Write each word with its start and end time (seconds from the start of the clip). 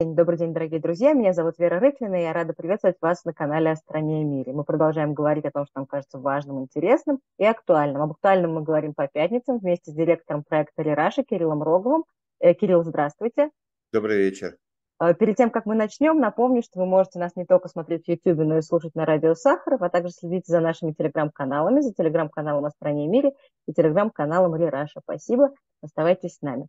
Добрый 0.00 0.38
день, 0.38 0.54
дорогие 0.54 0.78
друзья. 0.78 1.12
Меня 1.12 1.32
зовут 1.32 1.58
Вера 1.58 1.80
Рыклина, 1.80 2.20
и 2.20 2.22
я 2.22 2.32
рада 2.32 2.52
приветствовать 2.52 2.98
вас 3.00 3.24
на 3.24 3.32
канале 3.32 3.72
«О 3.72 3.74
стране 3.74 4.22
и 4.22 4.24
мире». 4.24 4.52
Мы 4.52 4.62
продолжаем 4.62 5.12
говорить 5.12 5.44
о 5.44 5.50
том, 5.50 5.64
что 5.64 5.80
нам 5.80 5.86
кажется 5.86 6.20
важным, 6.20 6.60
интересным 6.60 7.18
и 7.36 7.44
актуальным. 7.44 8.02
Об 8.02 8.12
актуальном 8.12 8.54
мы 8.54 8.62
говорим 8.62 8.94
по 8.94 9.08
пятницам 9.08 9.58
вместе 9.58 9.90
с 9.90 9.94
директором 9.94 10.44
проекта 10.44 10.84
«Лираша» 10.84 11.24
Кириллом 11.24 11.64
Роговым. 11.64 12.04
Э, 12.38 12.54
Кирилл, 12.54 12.84
здравствуйте. 12.84 13.50
Добрый 13.92 14.18
вечер. 14.18 14.56
Э, 15.02 15.14
перед 15.14 15.34
тем, 15.34 15.50
как 15.50 15.66
мы 15.66 15.74
начнем, 15.74 16.20
напомню, 16.20 16.62
что 16.62 16.78
вы 16.78 16.86
можете 16.86 17.18
нас 17.18 17.34
не 17.34 17.44
только 17.44 17.66
смотреть 17.66 18.04
в 18.04 18.08
YouTube, 18.08 18.38
но 18.46 18.58
и 18.58 18.62
слушать 18.62 18.94
на 18.94 19.04
радио 19.04 19.34
Сахаров, 19.34 19.82
а 19.82 19.90
также 19.90 20.12
следить 20.12 20.46
за 20.46 20.60
нашими 20.60 20.92
телеграм-каналами, 20.92 21.80
за 21.80 21.92
телеграм-каналом 21.92 22.64
«О 22.66 22.70
стране 22.70 23.06
и 23.06 23.08
мире» 23.08 23.32
и 23.66 23.72
телеграм-каналом 23.72 24.54
«Лираша». 24.54 25.00
Спасибо, 25.00 25.50
оставайтесь 25.82 26.36
с 26.36 26.40
нами. 26.40 26.68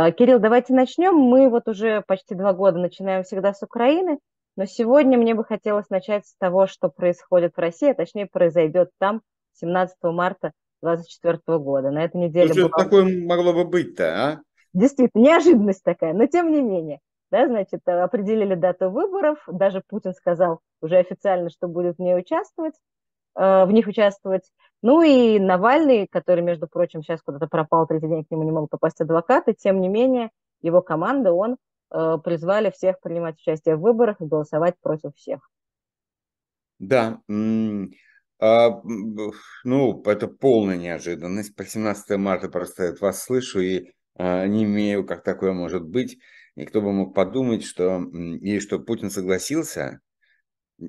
А, 0.00 0.12
Кирилл, 0.12 0.38
давайте 0.38 0.74
начнем. 0.74 1.16
Мы 1.16 1.50
вот 1.50 1.66
уже 1.66 2.04
почти 2.06 2.36
два 2.36 2.52
года 2.52 2.78
начинаем 2.78 3.24
всегда 3.24 3.52
с 3.52 3.64
Украины, 3.64 4.20
но 4.54 4.64
сегодня 4.64 5.18
мне 5.18 5.34
бы 5.34 5.44
хотелось 5.44 5.90
начать 5.90 6.24
с 6.24 6.36
того, 6.36 6.68
что 6.68 6.88
происходит 6.88 7.56
в 7.56 7.58
России, 7.58 7.90
а 7.90 7.94
точнее 7.94 8.26
произойдет 8.26 8.90
там 8.98 9.22
17 9.54 9.96
марта 10.04 10.52
2024 10.82 11.58
года. 11.58 11.90
На 11.90 12.04
этой 12.04 12.18
неделе... 12.18 12.52
Что 12.52 12.68
такое 12.68 13.26
могло 13.26 13.52
бы 13.52 13.64
быть-то, 13.64 14.04
а? 14.04 14.40
Действительно, 14.72 15.20
неожиданность 15.20 15.82
такая, 15.82 16.12
но 16.12 16.26
тем 16.28 16.52
не 16.52 16.62
менее. 16.62 17.00
Да, 17.32 17.48
значит, 17.48 17.80
определили 17.84 18.54
дату 18.54 18.90
выборов, 18.90 19.42
даже 19.48 19.82
Путин 19.84 20.14
сказал 20.14 20.60
уже 20.80 20.98
официально, 20.98 21.50
что 21.50 21.66
будет 21.66 21.96
в 21.96 21.98
ней 22.00 22.16
участвовать, 22.16 22.74
э, 22.74 22.78
в 23.38 23.68
них 23.70 23.86
участвовать. 23.86 24.42
Ну 24.82 25.02
и 25.02 25.38
Навальный, 25.38 26.06
который, 26.06 26.42
между 26.42 26.66
прочим, 26.66 27.02
сейчас 27.02 27.22
куда-то 27.22 27.46
пропал, 27.46 27.86
третий 27.86 28.08
день 28.08 28.24
к 28.24 28.30
нему 28.30 28.42
не 28.42 28.50
могут 28.50 28.70
попасть 28.70 29.00
адвокаты, 29.00 29.54
тем 29.54 29.80
не 29.80 29.88
менее, 29.88 30.30
его 30.60 30.82
команда, 30.82 31.32
он 31.32 31.56
э, 31.90 32.18
призвали 32.22 32.70
всех 32.70 33.00
принимать 33.00 33.36
участие 33.36 33.76
в 33.76 33.80
выборах 33.80 34.20
и 34.20 34.26
голосовать 34.26 34.74
против 34.80 35.14
всех. 35.14 35.40
Да, 36.78 37.20
а, 38.40 38.80
ну, 39.64 40.02
это 40.04 40.28
полная 40.28 40.76
неожиданность. 40.76 41.56
По 41.56 41.64
17 41.64 42.16
марта 42.18 42.48
просто 42.48 42.90
от 42.90 43.00
вас 43.00 43.22
слышу 43.22 43.60
и 43.60 43.90
а, 44.14 44.46
не 44.46 44.62
имею, 44.64 45.04
как 45.04 45.24
такое 45.24 45.52
может 45.52 45.84
быть. 45.84 46.18
И 46.54 46.64
кто 46.64 46.80
бы 46.80 46.92
мог 46.92 47.14
подумать, 47.14 47.64
что, 47.64 48.00
и 48.00 48.60
что 48.60 48.78
Путин 48.78 49.10
согласился, 49.10 50.00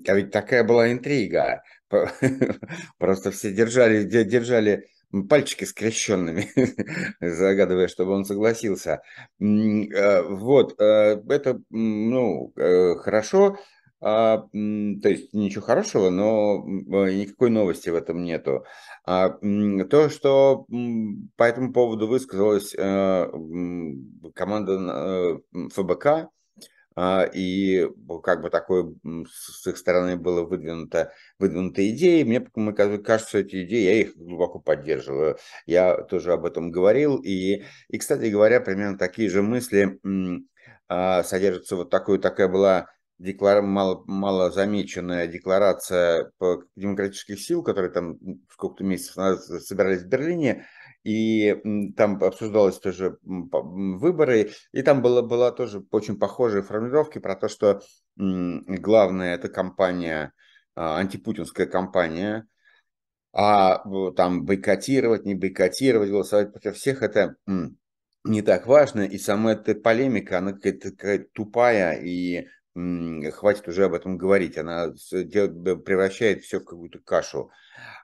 а 0.08 0.14
ведь 0.14 0.32
такая 0.32 0.64
была 0.64 0.92
интрига. 0.92 1.64
Просто 2.98 3.32
все 3.32 3.52
держали, 3.52 4.04
держали 4.04 4.86
пальчики 5.30 5.64
скрещенными, 5.64 6.50
загадывая, 7.22 7.88
чтобы 7.88 8.12
он 8.12 8.26
согласился. 8.26 9.02
Э, 9.40 10.22
вот, 10.22 10.80
э, 10.80 11.22
это, 11.30 11.62
ну, 11.70 12.54
э, 12.56 12.95
хорошо, 12.95 13.58
а, 14.02 14.38
то 14.38 15.10
есть 15.10 15.34
ничего 15.34 15.62
хорошего, 15.62 16.10
но 16.10 16.64
никакой 16.66 17.50
новости 17.50 17.90
в 17.90 17.95
этом 17.95 18.23
нету. 18.23 18.64
А, 19.06 19.30
то, 19.90 20.10
что 20.10 20.66
по 21.36 21.44
этому 21.44 21.73
поводу 21.73 22.08
высказалась 22.08 22.72
команда 24.34 25.42
ФБК, 25.73 26.30
и 27.33 27.88
как 28.23 28.42
бы 28.42 28.50
такое 28.50 28.94
с 29.30 29.67
их 29.67 29.78
стороны 29.78 30.17
было 30.17 30.44
выдвинуто, 30.44 31.14
выдвинута 31.38 31.88
идея. 31.89 32.25
Мне 32.25 32.42
кажется, 32.42 33.39
эти 33.39 33.64
идеи, 33.64 33.83
я 33.83 33.94
их 34.02 34.17
глубоко 34.17 34.59
поддерживаю. 34.59 35.38
Я 35.66 36.02
тоже 36.03 36.33
об 36.33 36.45
этом 36.45 36.72
говорил. 36.72 37.17
И, 37.17 37.64
и 37.88 37.97
кстати 37.97 38.25
говоря, 38.25 38.59
примерно 38.59 38.97
такие 38.97 39.30
же 39.30 39.42
мысли 39.42 40.00
а, 40.88 41.23
содержатся. 41.23 41.75
Вот 41.75 41.89
такой, 41.89 42.20
такая 42.20 42.48
была 42.48 42.88
деклар... 43.20 43.61
мало, 43.61 44.04
мало 44.05 44.49
замеченная 44.49 45.27
декларация 45.27 46.32
демократических 46.76 47.39
сил, 47.39 47.64
которые 47.64 47.92
там 47.92 48.17
сколько-то 48.52 48.83
месяцев 48.83 49.17
назад 49.17 49.61
собирались 49.61 50.02
в 50.02 50.08
Берлине, 50.08 50.65
и 51.09 51.92
там 51.97 52.23
обсуждалось 52.23 52.77
тоже 52.77 53.17
выборы, 53.23 54.52
и 54.71 54.81
там 54.83 55.02
было, 55.02 55.23
была 55.23 55.52
тоже 55.52 55.83
очень 55.89 56.20
похожая 56.20 56.61
формулировки 56.61 57.17
про 57.17 57.36
то, 57.36 57.47
что 57.47 57.81
главное 58.15 59.33
это 59.33 59.49
кампания, 59.49 60.33
а, 60.75 60.99
антипутинская 60.99 61.65
кампания, 61.65 62.45
а 63.33 63.83
там 64.11 64.45
бойкотировать, 64.45 65.25
не 65.25 65.33
бойкотировать, 65.33 66.11
голосовать 66.11 66.52
против 66.52 66.75
всех, 66.75 67.02
это 67.02 67.36
не 68.23 68.41
так 68.43 68.67
важно, 68.67 69.02
и 69.02 69.17
сама 69.17 69.53
эта 69.53 69.73
полемика, 69.73 70.37
она 70.37 70.53
какая-то 70.53 70.91
какая 70.91 71.26
тупая, 71.33 71.93
и 71.93 72.47
хватит 72.76 73.68
уже 73.68 73.86
об 73.86 73.94
этом 73.94 74.18
говорить, 74.18 74.58
она 74.58 74.88
превращает 74.90 76.44
все 76.44 76.60
в 76.60 76.66
какую-то 76.66 77.00
кашу. 77.00 77.52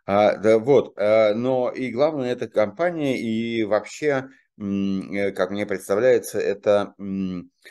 А, 0.06 0.38
вот, 0.60 0.98
а, 0.98 1.34
но 1.34 1.70
и 1.72 1.92
главное, 1.92 2.32
это 2.32 2.48
компания, 2.48 3.20
и 3.20 3.64
вообще, 3.64 4.30
э, 4.58 5.32
как 5.32 5.52
мне 5.52 5.66
представляется, 5.66 6.40
это 6.40 6.94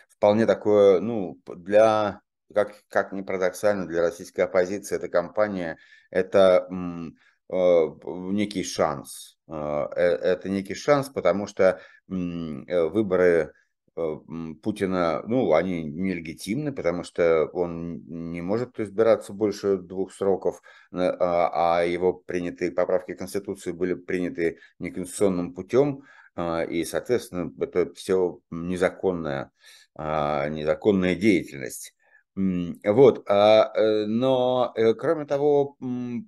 вполне 0.09 0.47
такое, 0.47 1.01
ну, 1.01 1.41
для, 1.47 2.21
как, 2.53 2.75
как 2.89 3.13
ни 3.13 3.23
парадоксально, 3.23 3.87
для 3.87 4.03
российской 4.03 4.43
оппозиции 4.43 4.97
эта 4.97 5.09
компания, 5.09 5.79
это 6.11 6.67
а, 6.69 7.97
некий 8.31 8.65
шанс. 8.65 9.37
Э, 9.49 9.87
это 9.95 10.49
некий 10.49 10.75
шанс, 10.75 11.09
потому 11.09 11.47
что 11.47 11.81
э, 12.09 12.83
выборы 12.89 13.53
Э, 13.55 13.64
Путина, 13.95 15.23
ну, 15.27 15.55
они 15.55 15.85
нелегитимны, 15.85 16.73
потому 16.73 17.05
что 17.05 17.47
он 17.53 18.03
не 18.33 18.41
может 18.41 18.81
избираться 18.81 19.33
больше 19.33 19.77
двух 19.77 20.13
сроков, 20.13 20.61
э, 20.93 20.97
а, 20.99 21.79
а 21.79 21.85
его 21.85 22.13
принятые 22.13 22.73
поправки 22.73 23.15
Конституции 23.15 23.71
были 23.71 23.95
приняты 23.95 24.59
неконституционным 24.81 25.55
путем, 25.55 26.03
а, 26.35 26.65
и, 26.65 26.85
соответственно, 26.85 27.53
это 27.61 27.93
все 27.95 28.41
незаконная, 28.51 29.53
а, 29.95 30.49
незаконная 30.49 31.15
деятельность. 31.15 31.95
Вот, 32.35 33.31
э, 33.31 34.07
но, 34.07 34.75
кроме 34.99 35.25
того, 35.25 35.77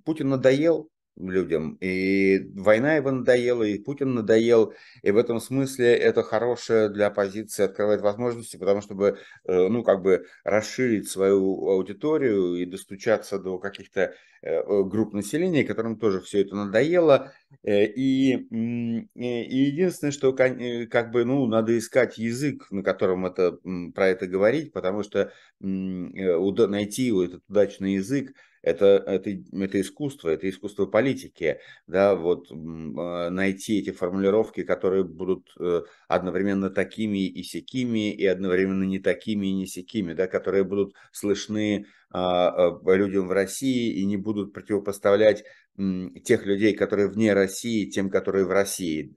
Путин 0.05 0.29
надоел, 0.29 0.89
людям. 1.19 1.77
И 1.81 2.51
война 2.55 2.95
его 2.95 3.11
надоела, 3.11 3.63
и 3.63 3.77
Путин 3.77 4.13
надоел. 4.13 4.73
И 5.01 5.11
в 5.11 5.17
этом 5.17 5.39
смысле 5.39 5.93
это 5.95 6.23
хорошее 6.23 6.89
для 6.89 7.07
оппозиции 7.07 7.63
открывает 7.63 8.01
возможности, 8.01 8.57
потому 8.57 8.81
чтобы, 8.81 9.19
э, 9.45 9.67
ну, 9.67 9.83
как 9.83 10.01
бы 10.01 10.25
расширить 10.43 11.09
свою 11.09 11.69
аудиторию 11.69 12.55
и 12.55 12.65
достучаться 12.65 13.39
до 13.39 13.57
каких-то 13.59 14.13
э, 14.41 14.83
групп 14.83 15.13
населения, 15.13 15.63
которым 15.63 15.97
тоже 15.97 16.21
все 16.21 16.41
это 16.41 16.55
надоело. 16.55 17.31
Э, 17.63 17.85
и, 17.85 18.33
и 18.35 19.57
единственное, 19.57 20.11
что 20.11 20.33
как 20.33 21.11
бы, 21.11 21.25
ну, 21.25 21.45
надо 21.47 21.77
искать 21.77 22.17
язык, 22.17 22.67
на 22.71 22.83
котором 22.83 23.25
это, 23.25 23.57
про 23.93 24.07
это 24.07 24.27
говорить, 24.27 24.73
потому 24.73 25.03
что 25.03 25.31
найти 25.59 27.09
этот 27.09 27.43
удачный 27.47 27.93
язык, 27.95 28.33
это, 28.61 29.03
это, 29.07 29.29
это 29.29 29.81
искусство, 29.81 30.29
это 30.29 30.49
искусство 30.49 30.85
политики, 30.87 31.59
да, 31.87 32.15
вот 32.15 32.51
а, 32.51 33.29
найти 33.29 33.79
эти 33.79 33.91
формулировки, 33.91 34.63
которые 34.63 35.03
будут 35.03 35.49
э, 35.59 35.83
одновременно 36.07 36.69
такими 36.69 37.27
и 37.27 37.43
сякими, 37.43 38.11
и 38.11 38.25
одновременно 38.25 38.83
не 38.83 38.99
такими 38.99 39.47
и 39.47 39.53
не 39.53 39.67
сякими, 39.67 40.13
да, 40.13 40.27
которые 40.27 40.65
будут 40.65 40.95
слышны 41.11 41.85
а, 42.09 42.49
а, 42.49 42.95
людям 42.95 43.27
в 43.27 43.31
России 43.31 43.93
и 43.93 44.05
не 44.05 44.17
будут 44.17 44.53
противопоставлять 44.53 45.43
тех 45.77 46.45
людей, 46.45 46.75
которые 46.75 47.07
вне 47.07 47.33
России, 47.33 47.89
тем, 47.89 48.09
которые 48.09 48.45
в 48.45 48.51
России. 48.51 49.15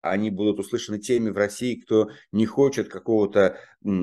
Они 0.00 0.30
будут 0.30 0.60
услышаны 0.60 0.98
теми 1.00 1.30
в 1.30 1.36
России, 1.36 1.80
кто 1.80 2.10
не 2.30 2.46
хочет 2.46 2.88
какого-то 2.88 3.58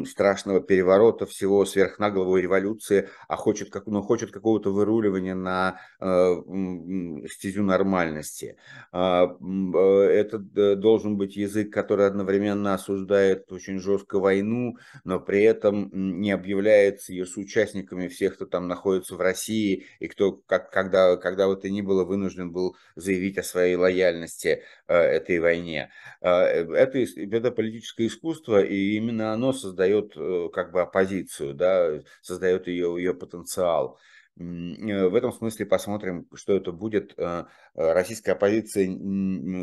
страшного 0.05 0.61
переворота, 0.61 1.25
всего 1.25 1.65
сверхнаглого 1.65 2.37
революции, 2.37 3.09
а 3.27 3.35
хочет, 3.35 3.69
как, 3.69 3.87
ну, 3.87 4.01
хочет 4.01 4.31
какого-то 4.31 4.71
выруливания 4.71 5.35
на 5.35 5.79
э, 5.99 7.27
стезю 7.29 7.63
нормальности. 7.63 8.57
А, 8.91 9.25
э, 9.25 9.77
это 9.77 10.39
должен 10.75 11.17
быть 11.17 11.35
язык, 11.35 11.73
который 11.73 12.07
одновременно 12.07 12.73
осуждает 12.73 13.51
очень 13.51 13.79
жестко 13.79 14.19
войну, 14.19 14.77
но 15.03 15.19
при 15.19 15.43
этом 15.43 15.89
не 15.93 16.31
объявляется 16.31 17.11
ее 17.11 17.25
соучастниками 17.25 18.07
всех, 18.07 18.35
кто 18.35 18.45
там 18.45 18.67
находится 18.67 19.15
в 19.15 19.21
России, 19.21 19.85
и 19.99 20.07
кто, 20.07 20.33
как, 20.33 20.71
когда, 20.71 21.17
когда 21.17 21.47
бы 21.47 21.57
то 21.57 21.69
ни 21.69 21.81
было, 21.81 22.05
вынужден 22.05 22.51
был 22.51 22.77
заявить 22.95 23.37
о 23.37 23.43
своей 23.43 23.75
лояльности 23.75 24.63
э, 24.87 24.95
этой 24.95 25.39
войне. 25.39 25.91
А, 26.21 26.43
это, 26.43 26.99
это 26.99 27.51
политическое 27.51 28.07
искусство, 28.07 28.63
и 28.63 28.95
именно 28.95 29.33
оно 29.33 29.51
создает 29.65 30.15
э, 30.15 30.49
как 30.53 30.71
бы 30.71 30.81
оппозицию, 30.81 31.53
да, 31.53 32.01
создает 32.21 32.67
ее, 32.67 32.95
ее 32.97 33.13
потенциал. 33.13 33.97
Э, 34.37 34.43
в 35.07 35.15
этом 35.15 35.31
смысле 35.31 35.65
посмотрим, 35.65 36.27
что 36.33 36.55
это 36.55 36.71
будет. 36.71 37.13
Э, 37.17 37.45
российская 37.73 38.33
оппозиция, 38.33 38.85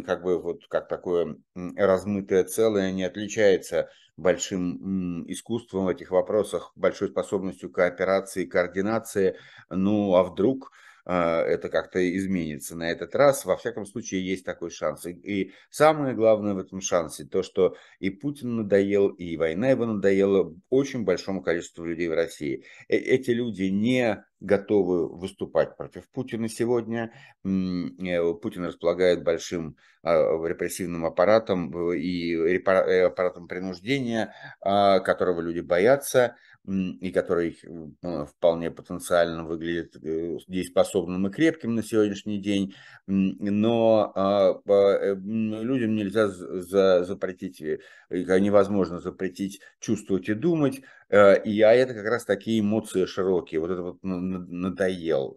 как 0.02 0.22
бы 0.22 0.40
вот 0.40 0.66
как 0.69 0.88
такое 0.88 1.37
размытое 1.76 2.44
целое, 2.44 2.90
не 2.93 3.04
отличается 3.04 3.90
большим 4.16 5.25
искусством 5.31 5.87
в 5.87 5.88
этих 5.88 6.10
вопросах, 6.10 6.72
большой 6.76 7.08
способностью 7.08 7.70
кооперации, 7.70 8.44
координации. 8.44 9.37
Ну, 9.70 10.14
а 10.14 10.25
вдруг 10.25 10.72
это 11.04 11.69
как-то 11.69 11.99
изменится 12.16 12.76
на 12.76 12.90
этот 12.90 13.14
раз. 13.14 13.44
Во 13.44 13.56
всяком 13.56 13.87
случае, 13.87 14.26
есть 14.26 14.44
такой 14.44 14.70
шанс. 14.70 15.06
И, 15.06 15.52
самое 15.70 16.14
главное 16.14 16.54
в 16.54 16.58
этом 16.58 16.81
шансе, 16.81 17.25
то, 17.25 17.43
что 17.43 17.76
и 17.99 18.10
Путин 18.10 18.56
надоел, 18.56 19.08
и 19.08 19.37
война 19.37 19.70
его 19.70 19.87
надоела 19.87 20.54
очень 20.70 21.04
большому 21.04 21.43
количеству 21.43 21.84
людей 21.84 22.08
в 22.08 22.14
России. 22.14 22.64
Э, 22.88 22.96
эти 22.96 23.31
люди 23.31 23.64
не 23.64 24.25
готовы 24.40 25.08
выступать 25.08 25.76
против 25.76 26.08
Путина 26.10 26.49
сегодня. 26.49 27.12
Э, 27.44 28.34
Путин 28.34 28.64
располагает 28.64 29.22
большим 29.22 29.76
а, 30.04 30.37
репрессивным 30.44 31.04
аппаратом 31.04 31.93
э, 31.93 31.96
и 31.99 32.56
аппаратом 32.56 33.46
принуждения, 33.46 34.34
а, 34.60 34.99
которого 34.99 35.40
люди 35.40 35.60
боятся 35.60 36.37
и 36.64 37.11
который 37.11 37.59
ну, 37.64 38.26
вполне 38.26 38.70
потенциально 38.70 39.44
выглядит 39.44 39.97
э, 39.97 40.38
дееспособным 40.47 41.26
и 41.26 41.31
крепким 41.31 41.75
на 41.75 41.82
сегодняшний 41.82 42.38
день, 42.38 42.75
но 43.09 44.12
а, 44.14 44.61
э, 44.64 45.14
людям 45.17 45.97
нельзя 45.97 46.29
запретить, 46.29 47.61
э, 47.61 47.79
невозможно 48.11 49.00
запретить 49.00 49.61
чувствовать 49.81 50.29
и 50.29 50.35
думать, 50.35 50.82
и, 51.11 51.61
а 51.61 51.75
это 51.75 51.93
как 51.93 52.06
раз 52.06 52.25
такие 52.25 52.61
эмоции 52.61 53.05
широкие, 53.05 53.61
вот 53.61 53.70
это 53.70 53.82
вот 53.82 53.99
надоел, 54.03 55.37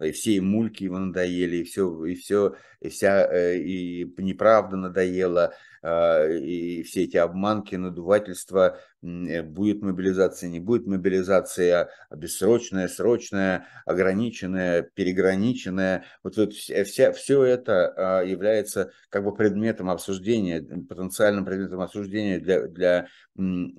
и 0.00 0.12
все 0.12 0.40
мульки 0.40 0.84
его 0.84 0.98
надоели, 0.98 1.56
и 1.56 1.64
все, 1.64 2.04
и 2.04 2.14
все, 2.14 2.54
и 2.78 2.88
вся, 2.88 3.52
и 3.56 4.04
неправда 4.18 4.76
надоела, 4.76 5.54
и 5.82 6.84
все 6.86 7.02
эти 7.02 7.16
обманки, 7.16 7.74
надувательства, 7.74 8.78
Э, 8.78 8.87
будет 9.00 9.82
мобилизация, 9.82 10.48
не 10.48 10.58
будет 10.58 10.86
мобилизация, 10.86 11.88
а 12.10 12.16
бессрочная, 12.16 12.88
срочная, 12.88 13.66
ограниченная, 13.86 14.82
переграниченная. 14.82 16.04
Вот, 16.24 16.36
вот 16.36 16.52
вся, 16.52 17.12
все 17.12 17.42
это 17.44 18.20
а, 18.20 18.22
является 18.22 18.90
как 19.08 19.24
бы 19.24 19.34
предметом 19.34 19.88
обсуждения, 19.88 20.60
потенциальным 20.60 21.44
предметом 21.44 21.80
обсуждения 21.80 22.40
для, 22.40 22.66
для 22.66 23.06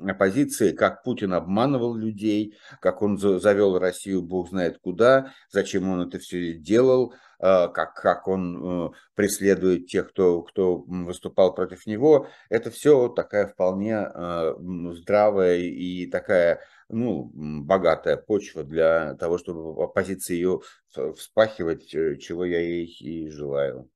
оппозиции, 0.07 0.71
как 0.71 1.03
Путин 1.03 1.33
обманывал 1.33 1.95
людей, 1.95 2.55
как 2.79 3.01
он 3.01 3.17
завел 3.17 3.77
Россию 3.77 4.21
бог 4.21 4.49
знает 4.49 4.79
куда, 4.81 5.33
зачем 5.49 5.89
он 5.89 6.07
это 6.07 6.19
все 6.19 6.53
делал, 6.53 7.13
а, 7.41 7.69
как, 7.69 7.93
как 7.95 8.27
он 8.27 8.87
э, 8.87 8.89
преследует 9.15 9.87
тех, 9.87 10.09
кто, 10.09 10.41
кто 10.41 10.77
выступал 10.79 11.53
против 11.53 11.85
него. 11.85 12.27
Это 12.49 12.69
все 12.69 13.07
такая 13.07 13.47
вполне 13.47 13.95
здравая 15.09 15.57
и 15.57 16.05
такая 16.05 16.59
ну, 16.87 17.31
богатая 17.33 18.15
почва 18.15 18.63
для 18.63 19.15
того, 19.15 19.39
чтобы 19.39 19.83
оппозиции 19.83 20.35
ее 20.35 20.59
вспахивать, 21.15 21.93
э, 21.95 22.17
чего 22.17 22.45
я 22.45 22.59
ей 22.59 22.85
и 22.85 23.29
желаю. 23.29 23.89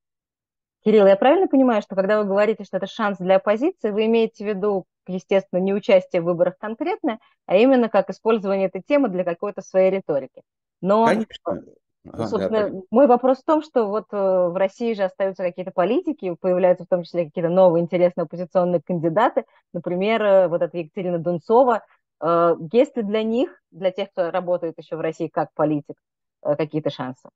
Кирилл, 0.83 1.07
я 1.07 1.15
правильно 1.15 1.47
понимаю, 1.47 1.81
что 1.81 1.95
когда 1.95 2.19
вы 2.19 2.25
говорите, 2.25 2.63
что 2.63 2.77
это 2.77 2.87
шанс 2.87 3.17
для 3.19 3.37
оппозиции, 3.37 3.91
вы 3.91 4.05
имеете 4.05 4.43
в 4.43 4.47
виду, 4.47 4.85
естественно, 5.07 5.59
не 5.59 5.73
участие 5.73 6.21
в 6.21 6.25
выборах 6.25 6.57
конкретно, 6.57 7.19
а 7.45 7.55
именно 7.55 7.89
как 7.89 8.09
использование 8.09 8.67
этой 8.67 8.81
темы 8.81 9.09
для 9.09 9.23
какой-то 9.23 9.61
своей 9.61 9.91
риторики. 9.91 10.41
Но 10.81 11.05
Конечно. 11.05 11.63
Ага, 12.11 12.27
Собственно, 12.27 12.69
да, 12.69 12.81
мой 12.91 13.07
вопрос 13.07 13.39
в 13.39 13.45
том, 13.45 13.61
что 13.61 13.87
вот 13.87 14.07
э, 14.11 14.17
в 14.17 14.57
России 14.57 14.93
же 14.93 15.03
остаются 15.03 15.43
какие-то 15.43 15.71
политики, 15.71 16.35
появляются 16.39 16.83
в 16.85 16.89
том 16.89 17.03
числе 17.03 17.25
какие-то 17.25 17.49
новые 17.49 17.81
интересные 17.81 18.23
оппозиционные 18.23 18.81
кандидаты, 18.81 19.45
например, 19.71 20.21
э, 20.21 20.47
вот 20.49 20.61
эта 20.61 20.79
Екатерина 20.79 21.17
Дунцова. 21.17 21.83
Э, 22.21 22.55
есть 22.73 22.97
ли 22.97 23.03
для 23.03 23.23
них, 23.23 23.57
для 23.71 23.91
тех, 23.91 24.11
кто 24.11 24.31
работает 24.31 24.77
еще 24.77 24.97
в 24.97 25.01
России 25.01 25.27
как 25.27 25.53
политик, 25.53 25.95
какие-то 26.41 26.89
шансы? 26.89 27.29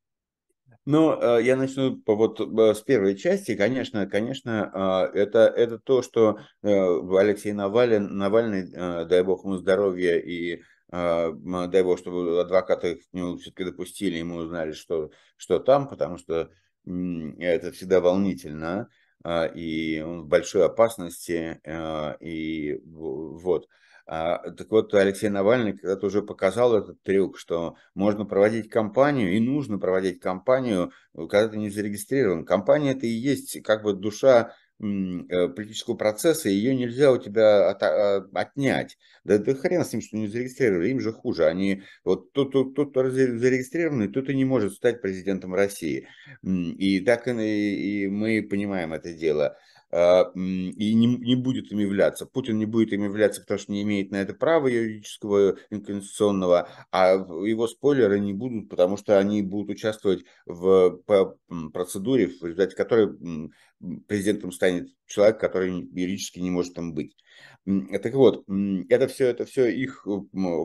Ну, 0.85 1.39
я 1.39 1.57
начну 1.57 2.01
вот 2.05 2.39
с 2.39 2.81
первой 2.81 3.15
части. 3.15 3.55
Конечно, 3.55 4.07
конечно, 4.07 5.09
это, 5.13 5.39
это 5.39 5.79
то, 5.79 6.01
что 6.01 6.37
Алексей 6.61 7.51
Навалин, 7.51 8.17
Навальный, 8.17 9.05
дай 9.05 9.21
бог 9.21 9.43
ему 9.43 9.57
здоровья 9.57 10.17
и 10.17 10.55
а, 10.55 10.59
дай 10.89 11.83
бог, 11.83 11.99
чтобы 11.99 12.39
адвокаты 12.39 12.95
к 12.95 13.13
нему 13.13 13.37
все-таки 13.37 13.65
допустили, 13.65 14.17
ему 14.17 14.37
узнали, 14.37 14.71
что, 14.71 15.11
что 15.35 15.59
там, 15.59 15.87
потому 15.87 16.17
что 16.17 16.49
это 16.85 17.71
всегда 17.71 17.99
волнительно, 17.99 18.89
а, 19.23 19.45
и 19.45 19.99
он 19.99 20.21
в 20.21 20.27
большой 20.27 20.65
опасности, 20.65 21.59
а, 21.65 22.15
и 22.19 22.79
вот. 22.85 23.67
Так 24.05 24.67
вот, 24.69 24.93
Алексей 24.93 25.27
Навальный 25.27 25.77
когда-то 25.77 26.05
уже 26.05 26.21
показал 26.21 26.77
этот 26.77 27.03
трюк, 27.03 27.37
что 27.37 27.75
можно 27.93 28.23
проводить 28.23 28.69
кампанию, 28.69 29.33
и 29.33 29.41
нужно 29.41 29.79
проводить 29.79 30.21
кампанию, 30.21 30.93
когда 31.13 31.49
ты 31.49 31.57
не 31.57 31.69
зарегистрирован. 31.69 32.45
Компания 32.45 32.91
это 32.91 33.05
и 33.05 33.09
есть 33.09 33.61
как 33.63 33.83
бы 33.83 33.91
душа 33.91 34.55
политического 34.79 35.95
процесса, 35.95 36.49
ее 36.49 36.75
нельзя 36.75 37.11
у 37.11 37.17
тебя 37.17 37.69
от, 37.69 37.81
а, 37.83 38.27
отнять. 38.33 38.97
Да, 39.23 39.37
да 39.37 39.55
хрен 39.55 39.83
с 39.83 39.91
ним, 39.93 40.01
что 40.01 40.17
не 40.17 40.27
зарегистрировали, 40.27 40.89
им 40.89 40.99
же 40.99 41.11
хуже. 41.11 41.45
Они, 41.45 41.83
вот 42.03 42.31
тот, 42.33 42.51
тот, 42.51 42.75
тот 42.75 42.91
кто 42.91 43.09
зарегистрированный, 43.09 44.07
и 44.29 44.35
не 44.35 44.45
может 44.45 44.73
стать 44.73 45.01
президентом 45.01 45.53
России. 45.53 46.07
И 46.43 46.99
так 47.01 47.27
и, 47.27 48.03
и 48.03 48.07
мы 48.07 48.41
понимаем 48.41 48.93
это 48.93 49.13
дело. 49.13 49.57
А, 49.89 50.31
и 50.35 50.93
не, 50.93 51.07
не 51.07 51.35
будет 51.35 51.71
им 51.71 51.79
являться. 51.79 52.25
Путин 52.25 52.57
не 52.57 52.65
будет 52.65 52.91
им 52.91 53.03
являться, 53.05 53.41
потому 53.41 53.59
что 53.59 53.71
не 53.71 53.83
имеет 53.83 54.11
на 54.11 54.17
это 54.17 54.33
права 54.33 54.67
юридического, 54.67 55.57
инконституционного, 55.69 56.69
а 56.91 57.13
его 57.13 57.67
спойлеры 57.67 58.19
не 58.19 58.33
будут, 58.33 58.69
потому 58.69 58.97
что 58.97 59.17
они 59.17 59.41
будут 59.41 59.71
участвовать 59.71 60.25
в 60.45 60.99
процедуре, 61.71 62.27
в 62.27 62.43
результате 62.43 62.75
которой 62.75 63.17
президентом 64.07 64.51
станет 64.51 64.89
человек, 65.05 65.39
который 65.39 65.71
юридически 65.71 66.39
не 66.39 66.49
может 66.49 66.73
там 66.73 66.93
быть. 66.93 67.15
Так 67.65 68.13
вот, 68.13 68.43
это 68.89 69.07
все, 69.07 69.27
это 69.27 69.45
все 69.45 69.67
их 69.67 70.05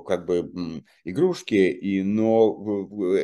как 0.06 0.26
бы 0.26 0.82
игрушки, 1.04 1.54
и, 1.54 2.02
но 2.02 2.56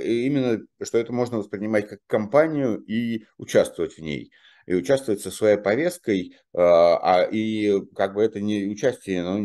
именно, 0.04 0.60
что 0.82 0.98
это 0.98 1.12
можно 1.12 1.38
воспринимать 1.38 1.88
как 1.88 2.00
компанию 2.06 2.78
и 2.84 3.24
участвовать 3.36 3.94
в 3.94 3.98
ней 4.00 4.30
и 4.68 4.74
участвовать 4.74 5.22
со 5.22 5.30
своей 5.30 5.56
повесткой, 5.56 6.36
а, 6.54 7.22
а 7.22 7.22
и 7.22 7.80
как 7.96 8.12
бы 8.12 8.22
это 8.22 8.38
не 8.38 8.66
участие, 8.66 9.22
оно, 9.22 9.36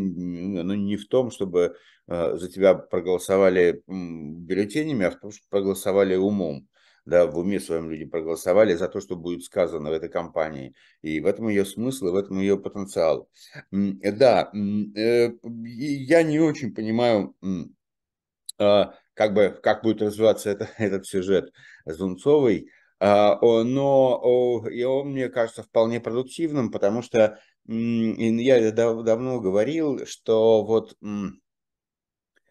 оно 0.59 0.75
не 0.75 0.97
в 0.97 1.07
том, 1.07 1.31
чтобы 1.31 1.77
а, 2.07 2.35
за 2.35 2.51
тебя 2.51 2.75
проголосовали 2.75 3.81
бюллетенями, 3.87 5.05
а 5.05 5.11
в 5.11 5.19
том, 5.21 5.31
что 5.31 5.45
проголосовали 5.49 6.15
умом. 6.15 6.67
Да, 7.05 7.25
в 7.25 7.37
уме 7.37 7.59
своем 7.59 7.89
люди 7.89 8.05
проголосовали 8.05 8.73
за 8.75 8.87
то, 8.89 8.99
что 8.99 9.15
будет 9.15 9.43
сказано 9.43 9.89
в 9.89 9.93
этой 9.93 10.09
кампании. 10.09 10.73
И 11.01 11.19
в 11.21 11.25
этом 11.25 11.49
ее 11.49 11.65
смысл, 11.65 12.07
и 12.07 12.11
в 12.11 12.15
этом 12.15 12.39
ее 12.39 12.57
потенциал. 12.57 13.29
Да, 13.71 14.51
э, 14.53 15.31
я 15.43 16.23
не 16.23 16.39
очень 16.39 16.73
понимаю, 16.73 17.35
как 18.57 19.33
бы, 19.33 19.59
как 19.61 19.83
будет 19.83 20.01
развиваться 20.01 20.49
это, 20.49 20.69
этот 20.77 21.05
сюжет. 21.05 21.51
А, 21.85 21.93
но 23.03 24.63
и 24.71 24.83
он 24.83 25.09
мне 25.09 25.27
кажется 25.27 25.63
вполне 25.63 25.99
продуктивным, 25.99 26.71
потому 26.71 27.01
что 27.01 27.37
я 27.65 28.71
давно 28.71 29.41
говорил, 29.41 30.05
что 30.05 30.63
вот 30.63 30.95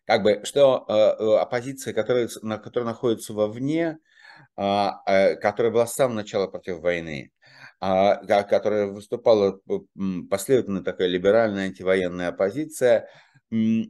как 0.05 0.23
бы, 0.23 0.41
что 0.45 0.85
а, 0.89 1.17
э, 1.19 1.39
оппозиция, 1.39 1.95
которая, 1.95 2.29
которая 2.59 2.91
находится 2.91 3.33
вовне, 3.33 3.99
а, 4.57 5.01
э, 5.07 5.37
которая 5.37 5.73
была 5.73 5.87
с 5.87 5.95
самого 5.95 6.17
начала 6.17 6.49
против 6.49 6.81
войны, 6.81 7.31
которая 7.81 8.87
выступала 8.87 9.59
последовательно 10.31 10.85
такая 10.85 11.09
либеральная 11.09 11.65
антивоенная 11.67 12.29
оппозиция, 12.29 13.09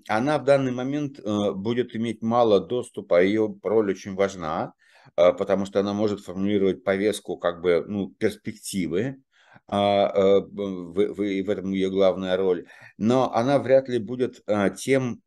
она 0.09 0.39
в 0.39 0.45
данный 0.45 0.73
момент 0.73 1.19
э, 1.19 1.53
будет 1.53 1.95
иметь 1.95 2.23
мало 2.23 2.61
доступа, 2.61 3.23
ее 3.23 3.55
роль 3.63 3.91
очень 3.91 4.15
важна, 4.15 4.63
а, 4.63 4.73
потому 5.17 5.67
что 5.67 5.81
она 5.81 5.93
может 5.93 6.21
формулировать 6.21 6.85
повестку 6.85 7.37
как 7.37 7.61
бы 7.61 7.85
ну, 7.87 8.11
перспективы, 8.11 9.23
а, 9.69 10.07
а, 10.07 10.41
в, 10.41 11.15
в, 11.15 11.51
этом 11.51 11.73
ее 11.73 11.91
главная 11.91 12.37
роль, 12.37 12.67
но 12.99 13.33
она 13.33 13.59
вряд 13.59 13.89
ли 13.89 13.99
будет 13.99 14.43
тем, 14.79 15.23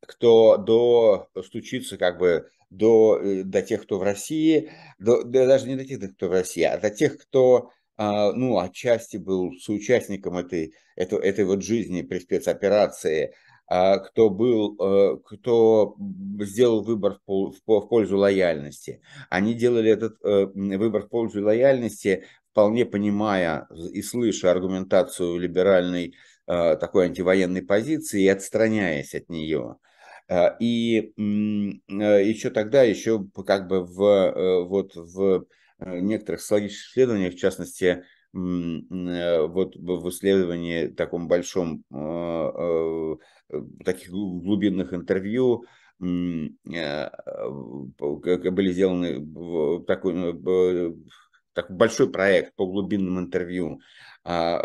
кто 0.00 0.56
до 0.56 1.28
стучится 1.44 1.96
как 1.96 2.18
бы 2.18 2.48
до, 2.70 3.18
э, 3.18 3.42
до 3.42 3.62
тех, 3.62 3.82
кто 3.82 3.98
в 3.98 4.02
России, 4.02 4.70
до, 4.98 5.22
до, 5.24 5.46
даже 5.46 5.68
не 5.68 5.76
до 5.76 5.84
тех, 5.84 6.14
кто 6.14 6.28
в 6.28 6.32
России, 6.32 6.62
а 6.62 6.78
до 6.78 6.90
тех, 6.90 7.18
кто 7.18 7.70
ну, 7.98 8.58
отчасти 8.58 9.16
был 9.16 9.52
соучастником 9.58 10.36
этой, 10.36 10.74
этой, 10.96 11.18
этой 11.18 11.46
вот 11.46 11.62
жизни 11.62 12.02
при 12.02 12.18
спецоперации, 12.18 13.24
а, 13.26 13.32
кто 13.68 14.30
был, 14.30 14.76
э, 14.80 15.18
кто 15.24 15.96
сделал 16.40 16.82
выбор 16.84 17.18
в 17.26 17.80
пользу 17.88 18.16
лояльности. 18.16 19.00
Они 19.28 19.54
делали 19.54 19.90
этот 19.90 20.18
э, 20.22 20.46
выбор 20.54 21.02
в 21.02 21.08
пользу 21.08 21.44
лояльности, 21.44 22.24
вполне 22.52 22.86
понимая 22.86 23.66
и 23.92 24.02
слыша 24.02 24.50
аргументацию 24.50 25.38
либеральной 25.38 26.14
такой 26.46 27.06
антивоенной 27.06 27.62
позиции 27.62 28.22
и 28.22 28.28
отстраняясь 28.28 29.16
от 29.16 29.28
нее. 29.28 29.78
И 30.60 31.12
еще 31.18 32.50
тогда, 32.50 32.84
еще 32.84 33.26
как 33.44 33.66
бы 33.66 33.84
в, 33.84 34.64
вот 34.68 34.94
в 34.94 35.46
некоторых 35.80 36.40
социологических 36.40 36.92
исследованиях, 36.92 37.34
в 37.34 37.38
частности, 37.38 38.04
вот 38.36 39.76
в 39.76 40.08
исследовании 40.10 40.88
таком 40.88 41.28
большом 41.28 41.84
таких 43.84 44.10
глубинных 44.10 44.92
интервью 44.92 45.64
были 45.98 46.52
сделаны 48.72 49.84
такой, 49.86 50.34
такой 51.54 51.76
большой 51.76 52.10
проект 52.10 52.54
по 52.54 52.66
глубинным 52.66 53.18
интервью 53.18 53.80
а, 54.24 54.60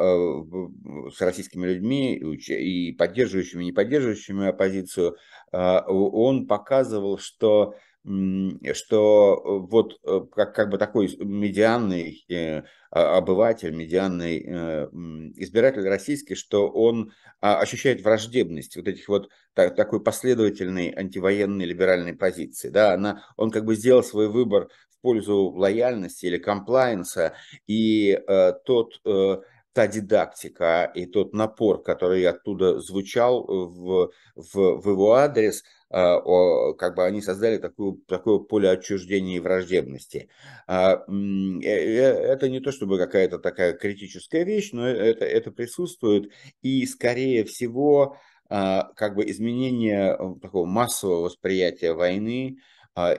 с 1.16 1.22
российскими 1.22 1.68
людьми 1.68 2.18
и 2.18 2.92
поддерживающими, 2.94 3.64
и 3.64 3.68
не 3.68 3.72
поддерживающими 3.72 4.48
оппозицию, 4.48 5.16
а, 5.52 5.86
он 5.88 6.48
показывал, 6.48 7.18
что 7.18 7.76
что 8.04 9.68
вот 9.70 10.00
э, 10.04 10.22
как, 10.34 10.56
как 10.56 10.70
бы 10.70 10.80
такой 10.80 11.16
медианный 11.20 12.26
э, 12.30 12.64
а, 12.90 13.18
обыватель, 13.18 13.72
медианный 13.72 14.44
э, 14.44 14.88
избиратель 15.36 15.88
российский, 15.88 16.34
что 16.34 16.68
он 16.68 17.12
а, 17.42 17.60
ощущает 17.60 18.02
враждебность 18.02 18.76
вот 18.76 18.88
этих 18.88 19.08
вот 19.08 19.30
так, 19.54 19.76
такой 19.76 20.04
последовательной 20.04 20.92
антивоенной 20.92 21.66
либеральной 21.66 22.14
позиции. 22.14 22.70
Да, 22.70 22.94
она, 22.94 23.24
он 23.38 23.52
как 23.52 23.66
бы 23.66 23.76
сделал 23.76 24.04
свой 24.04 24.30
выбор 24.30 24.70
в 24.90 25.00
пользу 25.02 25.52
лояльности 25.52 26.26
или 26.26 26.40
комплайенса, 26.40 27.34
и 27.68 28.12
э, 28.12 28.54
тот 28.66 29.00
э, 29.06 29.38
та 29.74 29.88
дидактика 29.88 30.92
и 30.94 31.06
тот 31.06 31.34
напор, 31.34 31.82
который 31.82 32.26
оттуда 32.26 32.80
звучал 32.80 33.46
в, 33.46 34.12
в, 34.36 34.82
в 34.82 34.90
его 34.90 35.14
адрес, 35.14 35.64
как 35.92 36.96
бы 36.96 37.06
они 37.06 37.22
создали 37.22 37.58
такую, 37.58 38.02
такое 38.08 38.40
поле 38.40 38.70
отчуждения 38.70 39.38
и 39.38 39.40
враждебности. 39.40 40.30
А, 40.68 41.04
э, 41.08 41.64
э, 41.64 42.02
это 42.34 42.50
не 42.50 42.62
то 42.62 42.72
чтобы 42.72 42.98
какая-то 42.98 43.40
такая 43.40 43.74
критическая 43.74 44.46
вещь, 44.46 44.72
но 44.72 44.88
это, 44.88 45.26
это 45.26 45.52
присутствует, 45.52 46.32
и 46.62 46.86
скорее 46.86 47.44
всего 47.44 48.18
а, 48.50 48.92
как 48.96 49.16
бы 49.16 49.30
изменение 49.30 50.16
э, 50.18 50.40
такого 50.42 50.66
массового 50.66 51.24
восприятия 51.24 51.94
войны 51.94 52.58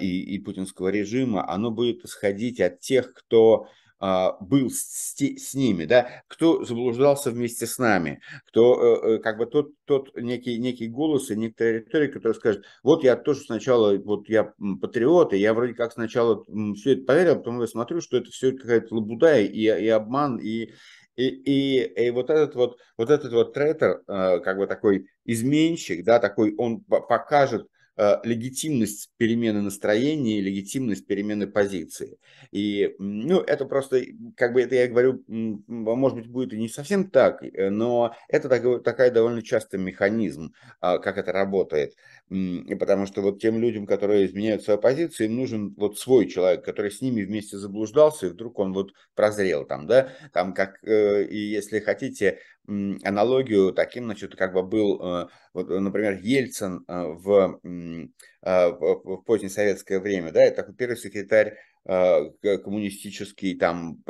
и, 0.00 0.34
и 0.34 0.38
путинского 0.38 0.88
режима, 0.88 1.48
оно 1.48 1.70
будет 1.70 2.04
исходить 2.04 2.60
от 2.60 2.80
тех, 2.80 3.14
кто 3.14 3.62
а, 3.64 3.81
был 4.02 4.68
с, 4.68 5.14
с 5.16 5.54
ними, 5.54 5.84
да, 5.84 6.24
кто 6.26 6.64
заблуждался 6.64 7.30
вместе 7.30 7.66
с 7.68 7.78
нами, 7.78 8.20
кто 8.46 8.74
э, 8.74 9.14
э, 9.14 9.18
как 9.20 9.38
бы 9.38 9.46
тот, 9.46 9.70
тот 9.84 10.10
некий, 10.16 10.58
некий 10.58 10.88
голос 10.88 11.30
и 11.30 11.36
некоторая 11.36 11.74
риторика, 11.74 12.14
который 12.14 12.34
скажет, 12.34 12.64
вот 12.82 13.04
я 13.04 13.14
тоже 13.14 13.42
сначала, 13.42 13.96
вот 13.98 14.28
я 14.28 14.54
патриот, 14.80 15.34
и 15.34 15.38
я 15.38 15.54
вроде 15.54 15.74
как 15.74 15.92
сначала 15.92 16.44
все 16.74 16.94
это 16.94 17.04
поверил, 17.04 17.34
а 17.34 17.36
потом 17.36 17.60
я 17.60 17.68
смотрю, 17.68 18.00
что 18.00 18.16
это 18.16 18.30
все 18.32 18.50
какая-то 18.50 18.92
лабуда 18.94 19.38
и, 19.38 19.60
и 19.60 19.88
обман, 19.88 20.38
и, 20.38 20.72
и, 21.14 21.28
и, 21.28 22.06
и 22.06 22.10
вот 22.10 22.28
этот 22.30 22.56
вот, 22.56 22.78
вот 22.98 23.08
этот 23.08 23.32
вот 23.32 23.54
трейдер, 23.54 24.02
э, 24.08 24.40
как 24.40 24.58
бы 24.58 24.66
такой 24.66 25.06
изменщик, 25.24 26.04
да, 26.04 26.18
такой, 26.18 26.56
он 26.56 26.80
покажет, 26.80 27.68
легитимность 27.96 29.10
перемены 29.16 29.60
настроения, 29.60 30.40
легитимность 30.40 31.06
перемены 31.06 31.46
позиции. 31.46 32.18
И, 32.50 32.94
ну, 32.98 33.40
это 33.40 33.66
просто, 33.66 34.02
как 34.36 34.52
бы 34.52 34.62
это 34.62 34.74
я 34.74 34.88
говорю, 34.88 35.22
может 35.26 36.18
быть, 36.18 36.28
будет 36.28 36.52
и 36.52 36.58
не 36.58 36.68
совсем 36.68 37.10
так, 37.10 37.42
э, 37.42 37.70
но 37.70 38.14
это 38.28 38.48
такая 38.80 39.10
довольно 39.10 39.42
частый 39.42 39.78
механизм, 39.78 40.52
а, 40.80 40.98
как 40.98 41.18
это 41.18 41.32
работает. 41.32 41.94
Потому 42.28 43.06
что 43.06 43.20
вот 43.20 43.40
тем 43.40 43.58
людям, 43.60 43.86
которые 43.86 44.26
изменяют 44.26 44.62
свою 44.62 44.80
позицию, 44.80 45.26
им 45.26 45.36
нужен 45.36 45.74
вот 45.76 45.98
свой 45.98 46.26
человек, 46.26 46.64
который 46.64 46.90
с 46.90 47.00
ними 47.00 47.22
вместе 47.22 47.58
заблуждался, 47.58 48.26
и 48.26 48.30
вдруг 48.30 48.58
он 48.58 48.72
вот 48.72 48.92
прозрел 49.14 49.66
там, 49.66 49.86
да, 49.86 50.10
там 50.32 50.54
как, 50.54 50.78
э, 50.82 51.24
и 51.24 51.36
если 51.36 51.80
хотите, 51.80 52.38
аналогию 52.66 53.72
таким, 53.72 54.04
значит, 54.04 54.36
как 54.36 54.52
бы 54.52 54.62
был, 54.62 55.00
э, 55.00 55.28
вот, 55.52 55.68
например, 55.68 56.18
Ельцин 56.22 56.84
э, 56.86 57.04
в, 57.08 57.60
э, 57.62 58.68
в 58.70 59.22
позднее 59.24 59.50
советское 59.50 59.98
время, 59.98 60.32
да, 60.32 60.42
это 60.42 60.72
первый 60.72 60.96
секретарь 60.96 61.56
коммунистический, 61.84 63.56
там, 63.56 64.04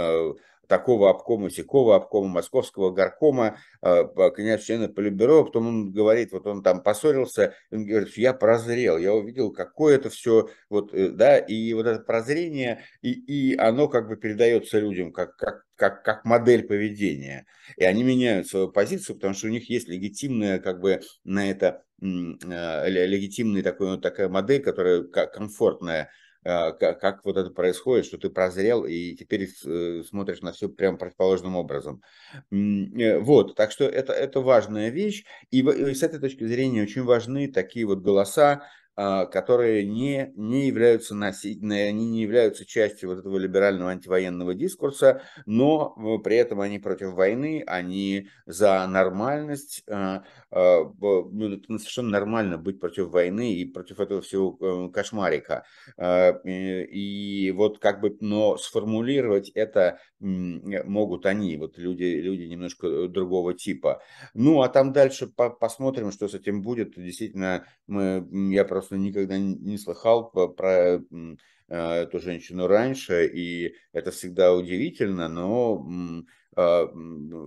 такого 0.72 1.10
обкома, 1.10 1.50
сякого 1.50 1.96
обкома, 1.96 2.28
московского 2.28 2.90
горкома, 2.92 3.58
князь 3.82 4.64
члена 4.64 4.88
Политбюро, 4.88 5.44
потом 5.44 5.66
он 5.68 5.92
говорит, 5.92 6.32
вот 6.32 6.46
он 6.46 6.62
там 6.62 6.82
поссорился, 6.82 7.54
он 7.70 7.84
говорит, 7.84 8.16
я 8.16 8.32
прозрел, 8.32 8.96
я 8.96 9.12
увидел, 9.12 9.52
какое 9.52 9.96
это 9.96 10.08
все, 10.08 10.48
вот, 10.70 10.92
да, 10.92 11.36
и 11.36 11.74
вот 11.74 11.86
это 11.86 12.00
прозрение, 12.00 12.84
и, 13.02 13.12
и 13.12 13.54
оно 13.58 13.86
как 13.86 14.08
бы 14.08 14.16
передается 14.16 14.78
людям, 14.78 15.12
как, 15.12 15.36
как 15.36 15.64
как, 15.76 16.04
как 16.04 16.24
модель 16.24 16.62
поведения. 16.62 17.44
И 17.76 17.84
они 17.84 18.04
меняют 18.04 18.46
свою 18.46 18.68
позицию, 18.68 19.16
потому 19.16 19.34
что 19.34 19.48
у 19.48 19.50
них 19.50 19.68
есть 19.68 19.88
легитимная, 19.88 20.60
как 20.60 20.80
бы, 20.80 21.00
на 21.24 21.50
это, 21.50 21.82
э, 22.00 22.88
легитимная 22.88 23.64
такой, 23.64 24.00
такая 24.00 24.28
модель, 24.28 24.62
которая 24.62 25.02
комфортная, 25.02 26.04
э, 26.04 26.21
как, 26.42 27.00
как 27.00 27.24
вот 27.24 27.36
это 27.36 27.50
происходит, 27.50 28.06
что 28.06 28.18
ты 28.18 28.30
прозрел 28.30 28.84
и 28.84 29.14
теперь 29.14 29.48
э, 29.64 30.02
смотришь 30.08 30.40
на 30.40 30.52
все 30.52 30.68
прям 30.68 30.98
противоположным 30.98 31.56
образом. 31.56 32.02
Вот, 32.50 33.54
так 33.54 33.70
что 33.70 33.84
это, 33.84 34.12
это 34.12 34.40
важная 34.40 34.90
вещь. 34.90 35.24
И, 35.50 35.62
с 35.62 36.02
этой 36.02 36.18
точки 36.18 36.44
зрения 36.44 36.82
очень 36.82 37.04
важны 37.04 37.50
такие 37.50 37.86
вот 37.86 38.00
голоса, 38.00 38.64
которые 38.94 39.86
не, 39.86 40.32
не, 40.36 40.66
являются 40.66 41.14
носи, 41.14 41.58
они 41.62 42.10
не 42.10 42.22
являются 42.22 42.66
частью 42.66 43.10
вот 43.10 43.18
этого 43.18 43.38
либерального 43.38 43.90
антивоенного 43.90 44.54
дискурса, 44.54 45.22
но 45.46 45.94
э, 45.96 46.22
при 46.22 46.36
этом 46.36 46.60
они 46.60 46.78
против 46.78 47.12
войны, 47.12 47.64
они 47.66 48.28
за 48.46 48.86
нормальность. 48.86 49.82
А, 49.88 50.24
а, 50.50 50.92
ну, 51.00 51.60
совершенно 51.78 52.10
нормально 52.10 52.58
быть 52.58 52.80
против 52.80 53.08
войны 53.08 53.54
и 53.54 53.64
против 53.64 54.00
этого 54.00 54.20
всего 54.20 54.56
э, 54.60 54.92
кошмарика. 54.92 55.64
И 56.44 57.52
вот 57.56 57.78
как 57.78 58.00
бы, 58.00 58.16
но 58.20 58.56
сформулировать 58.56 59.50
это 59.50 59.98
могут 60.22 61.26
они, 61.26 61.56
вот 61.56 61.78
люди, 61.78 62.04
люди 62.04 62.42
немножко 62.42 62.86
э, 62.86 63.08
другого 63.08 63.54
типа. 63.54 64.02
Ну, 64.34 64.62
а 64.62 64.68
там 64.68 64.92
дальше 64.92 65.26
посмотрим, 65.26 66.12
что 66.12 66.28
с 66.28 66.34
этим 66.34 66.62
будет. 66.62 66.94
Действительно, 66.94 67.66
мы, 67.86 68.26
я 68.52 68.64
просто 68.64 68.96
никогда 68.96 69.38
не 69.38 69.78
слыхал 69.78 70.30
про 70.30 71.02
а, 71.68 72.02
эту 72.02 72.20
женщину 72.20 72.66
раньше, 72.66 73.26
и 73.26 73.74
это 73.92 74.10
всегда 74.10 74.54
удивительно, 74.54 75.28
но 75.28 75.86
а, 76.56 76.86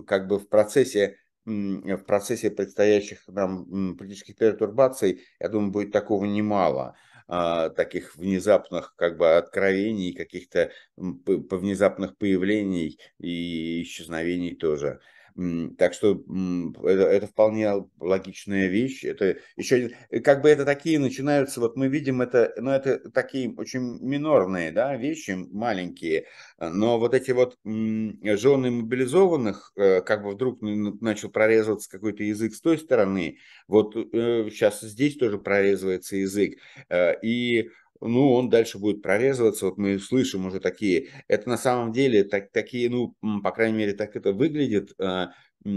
как 0.06 0.28
бы 0.28 0.38
в 0.38 0.48
процессе 0.48 1.18
в 1.44 1.98
процессе 1.98 2.50
предстоящих 2.50 3.20
нам 3.28 3.96
политических 3.96 4.34
перетурбаций, 4.34 5.22
я 5.38 5.48
думаю, 5.48 5.70
будет 5.70 5.92
такого 5.92 6.24
немало 6.24 6.96
таких 7.26 8.16
внезапных 8.16 8.94
как 8.96 9.16
бы 9.18 9.36
откровений, 9.36 10.12
каких-то 10.14 10.70
внезапных 10.96 12.16
появлений 12.16 12.98
и 13.18 13.82
исчезновений 13.82 14.54
тоже. 14.54 15.00
Так 15.76 15.92
что 15.92 16.22
это, 16.82 17.02
это 17.02 17.26
вполне 17.26 17.70
логичная 18.00 18.68
вещь. 18.68 19.04
Это 19.04 19.36
еще 19.56 19.92
э, 20.08 20.20
как 20.20 20.40
бы 20.40 20.48
это 20.48 20.64
такие 20.64 20.98
начинаются, 20.98 21.60
вот 21.60 21.76
мы 21.76 21.88
видим 21.88 22.22
это, 22.22 22.54
но 22.56 22.62
ну, 22.62 22.70
это 22.70 23.10
такие 23.10 23.52
очень 23.54 23.98
минорные 24.00 24.72
да, 24.72 24.96
вещи, 24.96 25.32
маленькие. 25.32 26.26
Но 26.58 26.98
вот 26.98 27.12
эти 27.12 27.32
вот 27.32 27.58
жены 27.64 28.70
мобилизованных, 28.70 29.72
э, 29.76 30.00
как 30.00 30.22
бы 30.22 30.30
вдруг 30.30 30.62
начал 30.62 31.28
прорезываться 31.28 31.90
какой-то 31.90 32.22
язык 32.22 32.54
с 32.54 32.60
той 32.62 32.78
стороны, 32.78 33.38
вот 33.68 33.94
сейчас 33.94 34.82
э, 34.82 34.88
здесь 34.88 35.16
тоже 35.16 35.38
прорезывается 35.38 36.16
язык. 36.16 36.58
И 37.22 37.70
ну, 38.00 38.32
он 38.32 38.48
дальше 38.48 38.78
будет 38.78 39.02
прорезываться, 39.02 39.66
вот 39.66 39.78
мы 39.78 39.98
слышим 39.98 40.46
уже 40.46 40.60
такие, 40.60 41.08
это 41.28 41.48
на 41.48 41.56
самом 41.56 41.92
деле 41.92 42.24
так, 42.24 42.50
такие, 42.52 42.90
ну, 42.90 43.14
по 43.42 43.50
крайней 43.50 43.78
мере, 43.78 43.92
так 43.94 44.16
это 44.16 44.32
выглядит, 44.32 44.92
а, 44.98 45.30
э, 45.64 45.70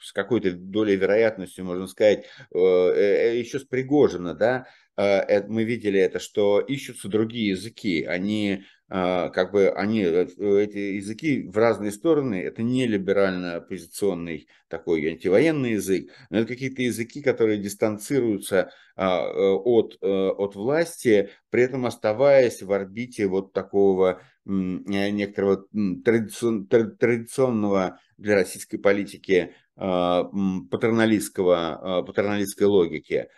с 0.00 0.12
какой-то 0.12 0.52
долей 0.52 0.96
вероятности, 0.96 1.60
можно 1.60 1.86
сказать, 1.86 2.26
э, 2.54 2.58
э, 2.58 3.38
еще 3.38 3.58
с 3.58 3.64
Пригожина, 3.64 4.34
да, 4.34 4.66
мы 4.96 5.64
видели 5.64 5.98
это, 5.98 6.20
что 6.20 6.60
ищутся 6.60 7.08
другие 7.08 7.50
языки, 7.50 8.04
они 8.04 8.64
а, 8.96 9.30
как 9.30 9.50
бы 9.50 9.70
они, 9.70 10.02
э, 10.02 10.26
эти 10.62 10.78
языки 10.96 11.48
в 11.48 11.56
разные 11.56 11.90
стороны, 11.90 12.36
это 12.42 12.62
не 12.62 12.86
либерально-оппозиционный 12.86 14.46
такой 14.68 15.08
антивоенный 15.08 15.72
язык, 15.72 16.10
но 16.28 16.38
это 16.38 16.48
какие-то 16.48 16.82
языки, 16.82 17.22
которые 17.22 17.56
дистанцируются 17.58 18.70
а, 18.94 19.26
э, 19.26 19.32
от, 19.32 19.96
э, 20.02 20.06
от 20.06 20.54
власти, 20.54 21.30
при 21.50 21.62
этом 21.62 21.86
оставаясь 21.86 22.62
в 22.62 22.70
орбите 22.72 23.26
вот 23.26 23.52
такого 23.52 24.22
некоторого 24.44 25.66
традиционного 26.04 27.98
для 28.18 28.34
российской 28.34 28.76
политики 28.76 29.54
патерналистского, 29.74 32.04
патерналистской 32.06 32.66
логики. 32.66 33.28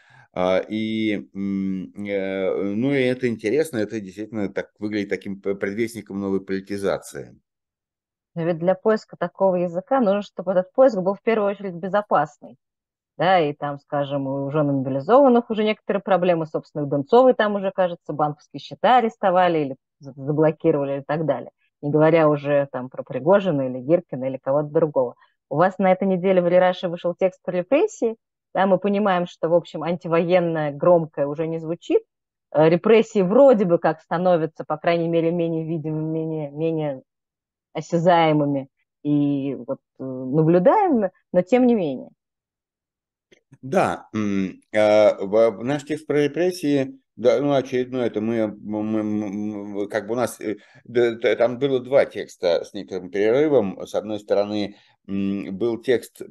И, 0.69 1.31
ну, 1.33 2.93
и 2.93 3.01
это 3.01 3.27
интересно, 3.27 3.79
это 3.79 4.01
действительно 4.01 4.53
так 4.53 4.71
выглядит 4.79 5.09
таким 5.09 5.41
предвестником 5.41 6.21
новой 6.21 6.45
политизации. 6.45 7.41
Но 8.35 8.43
ведь 8.45 8.59
для 8.59 8.75
поиска 8.75 9.17
такого 9.17 9.57
языка 9.57 9.99
нужно, 10.01 10.21
чтобы 10.21 10.53
этот 10.53 10.71
поиск 10.73 10.99
был 10.99 11.15
в 11.15 11.23
первую 11.23 11.51
очередь 11.51 11.75
безопасный. 11.75 12.57
Да, 13.17 13.41
и 13.41 13.55
там, 13.55 13.79
скажем, 13.79 14.27
у 14.27 14.51
жены 14.51 14.75
мобилизованных 14.75 15.49
уже 15.49 15.65
некоторые 15.65 16.03
проблемы, 16.03 16.45
собственно, 16.45 16.85
у 16.85 16.87
Донцовой 16.87 17.33
там 17.33 17.55
уже, 17.55 17.71
кажется, 17.71 18.13
банковские 18.13 18.61
счета 18.61 18.99
арестовали 18.99 19.59
или 19.61 19.77
заблокировали 20.01 21.01
и 21.01 21.03
так 21.03 21.25
далее. 21.25 21.51
Не 21.81 21.91
говоря 21.91 22.29
уже 22.29 22.69
там 22.71 22.91
про 22.91 23.03
Пригожина 23.03 23.63
или 23.63 23.79
Гиркина 23.79 24.27
или 24.27 24.37
кого-то 24.37 24.69
другого. 24.69 25.15
У 25.49 25.57
вас 25.57 25.79
на 25.79 25.91
этой 25.91 26.07
неделе 26.07 26.43
в 26.43 26.47
Лираше 26.47 26.91
вышел 26.91 27.15
текст 27.15 27.41
про 27.43 27.57
репрессии, 27.57 28.17
да, 28.57 28.67
мы 28.67 28.79
понимаем, 28.79 29.27
что, 29.27 29.51
в 29.51 29.55
общем, 29.55 29.83
антивоенное 29.83 30.73
громкое 30.73 31.27
уже 31.27 31.47
не 31.47 31.59
звучит, 31.59 32.03
э, 32.53 32.71
репрессии 32.71 33.21
вроде 33.21 33.67
бы 33.67 33.77
как 33.79 34.01
становятся, 34.01 34.65
по 34.65 34.79
крайней 34.79 35.09
мере, 35.09 35.31
менее 35.31 35.67
видимыми, 35.67 36.21
менее, 36.21 36.51
менее 36.53 37.03
осязаемыми 37.75 38.69
и 39.03 39.57
вот 39.57 39.81
э, 39.99 40.03
наблюдаемыми, 40.03 41.11
но 41.35 41.43
тем 41.43 41.67
не 41.67 41.75
менее. 41.75 42.09
Да, 43.61 44.09
э, 44.15 44.53
наш 44.73 45.85
текст 45.85 46.07
про 46.07 46.25
репрессии, 46.25 46.99
да, 47.17 47.41
ну, 47.41 47.53
очередной, 47.53 48.07
это 48.07 48.21
мы, 48.21 48.47
мы, 48.47 49.03
мы, 49.03 49.89
как 49.89 50.07
бы 50.07 50.13
у 50.13 50.17
нас, 50.17 50.41
э, 50.41 50.57
там 51.37 51.59
было 51.59 51.81
два 51.81 52.05
текста 52.05 52.65
с 52.65 52.73
некоторым 52.75 53.11
перерывом. 53.11 53.87
С 53.87 53.95
одной 53.95 54.21
стороны, 54.21 54.77
был 55.07 55.81
текст 55.83 56.23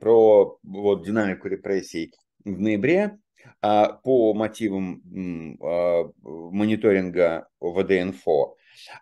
про 0.00 0.58
вот, 0.62 1.04
динамику 1.04 1.48
репрессий 1.48 2.12
в 2.44 2.60
ноябре, 2.60 3.18
а, 3.62 3.92
по 3.92 4.34
мотивам 4.34 5.02
а, 5.62 6.10
мониторинга 6.22 7.48
ВД-инфо. 7.60 8.56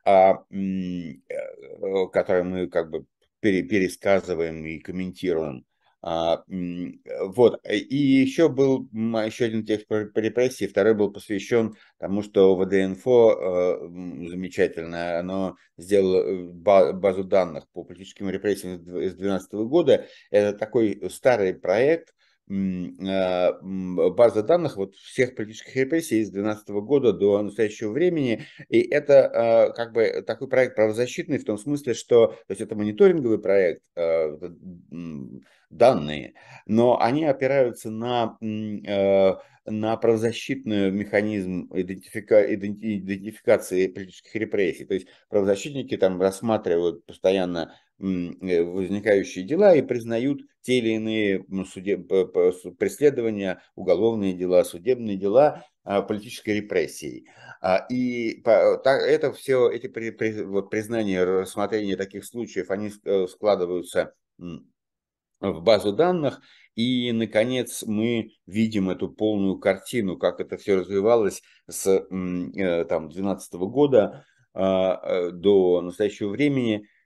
А, 0.05 0.43
э, 0.51 1.15
которые 2.13 2.45
мы 2.45 2.69
как 2.69 2.91
бы 2.91 3.07
пересказываем 3.41 4.65
и 4.65 4.79
комментируем. 4.79 5.65
А, 6.01 6.45
вот, 6.47 7.61
и 7.69 7.97
еще 7.97 8.49
был 8.49 8.89
еще 8.93 9.47
один 9.47 9.67
текст 9.67 9.89
по 9.89 10.19
репрессии, 10.19 10.67
второй 10.67 10.95
был 10.95 11.11
посвящен 11.11 11.75
тому, 11.99 12.23
что 12.23 12.55
ВД-инфо 12.57 13.33
э, 13.33 14.29
замечательно, 14.29 15.19
оно 15.19 15.57
сделало 15.77 16.23
э, 16.23 16.93
базу 16.93 17.25
данных 17.25 17.69
по 17.73 17.83
политическим 17.83 18.31
репрессиям 18.31 18.77
с 18.77 18.81
2012 18.81 19.53
года. 19.55 20.07
Это 20.31 20.57
такой 20.57 21.03
старый 21.11 21.55
проект, 21.55 22.15
а, 22.51 23.59
база 23.61 24.43
данных 24.43 24.77
вот 24.77 24.95
всех 24.95 25.35
политических 25.35 25.77
репрессий 25.77 26.25
с 26.25 26.31
2012 26.31 26.69
года 26.81 27.13
до 27.13 27.43
настоящего 27.43 27.91
времени. 27.93 28.47
И 28.69 28.81
это 28.81 29.27
а, 29.27 29.71
как 29.73 29.93
бы 29.93 30.23
такой 30.27 30.49
проект 30.49 30.75
правозащитный 30.75 31.39
в 31.39 31.45
том 31.45 31.59
смысле, 31.59 31.93
что 31.93 32.29
то 32.29 32.51
есть 32.51 32.63
это 32.63 32.75
мониторинговый 32.75 33.39
проект, 33.39 33.83
а, 33.97 34.39
данные, 35.71 36.35
но 36.67 37.01
они 37.01 37.25
опираются 37.25 37.91
на 37.91 38.37
на 39.71 39.99
правозащитный 39.99 40.91
механизм 40.91 41.69
идентифика, 41.75 42.43
идентификации 42.55 43.87
политических 43.89 44.35
репрессий. 44.37 44.87
То 44.87 44.95
есть 44.95 45.09
правозащитники 45.29 45.95
там 45.99 46.19
рассматривают 46.23 47.05
постоянно 47.05 47.75
Э, 48.01 48.63
возникающие 48.63 49.45
дела 49.45 49.75
и 49.75 49.83
признают 49.83 50.43
те 50.61 50.79
или 50.79 50.91
иные 50.91 51.45
судеб... 51.67 52.07
преследования, 52.79 53.61
уголовные 53.75 54.35
дела, 54.35 54.63
судебные 54.65 55.17
дела 55.17 55.65
а, 55.83 56.03
политической 56.03 56.51
репрессией. 56.51 57.27
А, 57.61 57.87
и 57.91 58.41
это 58.45 59.33
все, 59.33 59.69
эти 59.69 59.89
признания, 59.89 61.25
рассмотрения 61.25 61.97
таких 61.97 62.25
случаев, 62.25 62.71
они 62.71 62.93
э, 63.05 63.27
складываются 63.27 64.15
в 65.41 65.63
базу 65.63 65.93
данных, 65.93 66.41
и, 66.75 67.13
наконец, 67.13 67.83
мы 67.87 68.31
видим 68.47 68.89
эту 68.91 69.09
полную 69.09 69.59
картину, 69.59 70.17
как 70.17 70.41
это 70.41 70.57
все 70.57 70.77
развивалось 70.77 71.43
с 71.69 71.87
э, 71.87 72.85
там, 72.85 73.09
2012 73.09 73.53
года 73.55 74.25
а, 74.55 75.31
до 75.31 75.81
настоящего 75.81 76.29
времени– 76.31 76.87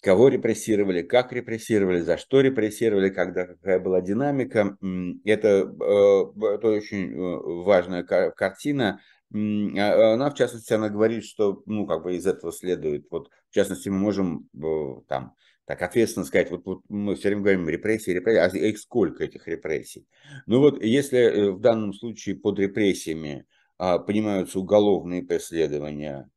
кого 0.00 0.28
репрессировали, 0.28 1.02
как 1.02 1.32
репрессировали, 1.32 2.00
за 2.00 2.18
что 2.18 2.40
репрессировали, 2.40 3.10
когда 3.10 3.46
какая 3.46 3.80
была 3.80 4.00
динамика. 4.00 4.76
Это, 5.24 5.48
э, 5.48 6.54
это 6.54 6.68
очень 6.68 7.12
э, 7.12 7.64
важная 7.64 8.04
картина. 8.04 9.00
А, 9.34 10.14
она, 10.14 10.30
в 10.30 10.34
частности, 10.34 10.72
она 10.72 10.88
говорит, 10.88 11.24
что, 11.24 11.62
ну, 11.66 11.86
как 11.86 12.04
бы 12.04 12.16
из 12.16 12.26
этого 12.26 12.52
следует, 12.52 13.06
вот, 13.10 13.28
в 13.50 13.54
частности, 13.54 13.88
мы 13.88 13.98
можем 13.98 14.48
э, 14.54 15.00
там, 15.08 15.34
так 15.68 15.82
ответственно 15.82 16.24
сказать, 16.24 16.50
вот, 16.50 16.64
вот 16.64 16.80
мы 16.88 17.14
все 17.14 17.28
время 17.28 17.42
говорим 17.42 17.68
репрессии, 17.68 18.12
репрессии, 18.12 18.58
а 18.58 18.66
их 18.66 18.78
сколько 18.78 19.22
этих 19.22 19.46
репрессий? 19.46 20.08
Ну 20.46 20.60
вот, 20.60 20.82
если 20.82 21.50
в 21.50 21.60
данном 21.60 21.92
случае 21.92 22.36
под 22.36 22.58
репрессиями 22.58 23.44
а, 23.76 23.98
понимаются 23.98 24.60
уголовные 24.60 25.22
преследования, 25.22 26.30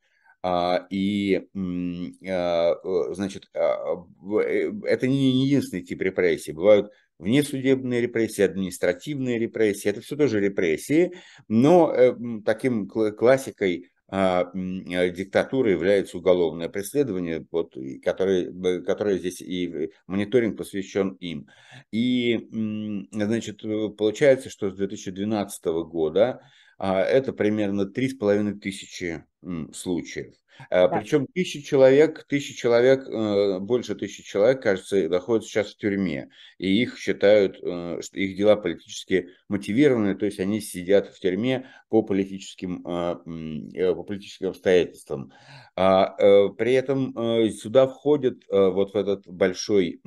а, 0.43 0.85
и, 0.89 1.47
а, 2.27 2.75
значит, 3.13 3.49
а, 3.55 4.03
э, 4.43 4.71
это 4.83 5.07
не 5.07 5.45
единственный 5.45 5.83
тип 5.83 6.01
репрессий. 6.01 6.51
Бывают 6.51 6.91
внесудебные 7.17 8.01
репрессии, 8.01 8.41
административные 8.41 9.39
репрессии. 9.39 9.87
Это 9.87 10.01
все 10.01 10.17
тоже 10.17 10.41
репрессии, 10.41 11.13
но 11.47 11.93
э, 11.93 12.13
таким 12.43 12.85
классикой 12.85 13.91
диктатуры 14.11 15.71
является 15.71 16.17
уголовное 16.17 16.67
преследование, 16.67 17.45
вот, 17.49 17.75
которое, 18.03 18.81
которое 18.81 19.17
здесь 19.17 19.41
и 19.41 19.91
мониторинг 20.07 20.57
посвящен 20.57 21.11
им. 21.21 21.47
И, 21.91 22.49
значит, 23.11 23.61
получается, 23.97 24.49
что 24.49 24.69
с 24.69 24.75
2012 24.75 25.65
года 25.85 26.41
а, 26.77 27.01
это 27.01 27.31
примерно 27.31 27.85
три 27.85 28.09
с 28.09 28.15
половиной 28.15 28.59
тысячи 28.59 29.23
случаев. 29.71 30.33
А, 30.69 30.87
да. 30.87 30.97
Причем 30.97 31.27
тысячи 31.27 31.61
человек, 31.61 32.25
тысячи 32.27 32.55
человек, 32.55 33.07
э, 33.07 33.59
больше 33.59 33.95
тысячи 33.95 34.23
человек, 34.23 34.61
кажется, 34.61 35.09
находятся 35.09 35.49
сейчас 35.49 35.73
в 35.73 35.77
тюрьме. 35.77 36.29
И 36.57 36.81
их 36.81 36.97
считают, 36.97 37.57
э, 37.61 37.99
что 38.01 38.19
их 38.19 38.37
дела 38.37 38.55
политически 38.55 39.29
мотивированы, 39.47 40.15
то 40.15 40.25
есть 40.25 40.39
они 40.39 40.61
сидят 40.61 41.07
в 41.07 41.19
тюрьме 41.19 41.67
по 41.89 42.03
политическим, 42.03 42.81
а, 42.85 43.21
э, 43.25 43.95
по 43.95 44.03
политическим 44.03 44.49
обстоятельствам. 44.49 45.31
При 45.75 46.73
этом 46.73 47.13
сюда 47.51 47.87
входит 47.87 48.43
вот 48.49 48.93
в 48.93 48.95
этот 48.95 49.25
большой, 49.27 50.01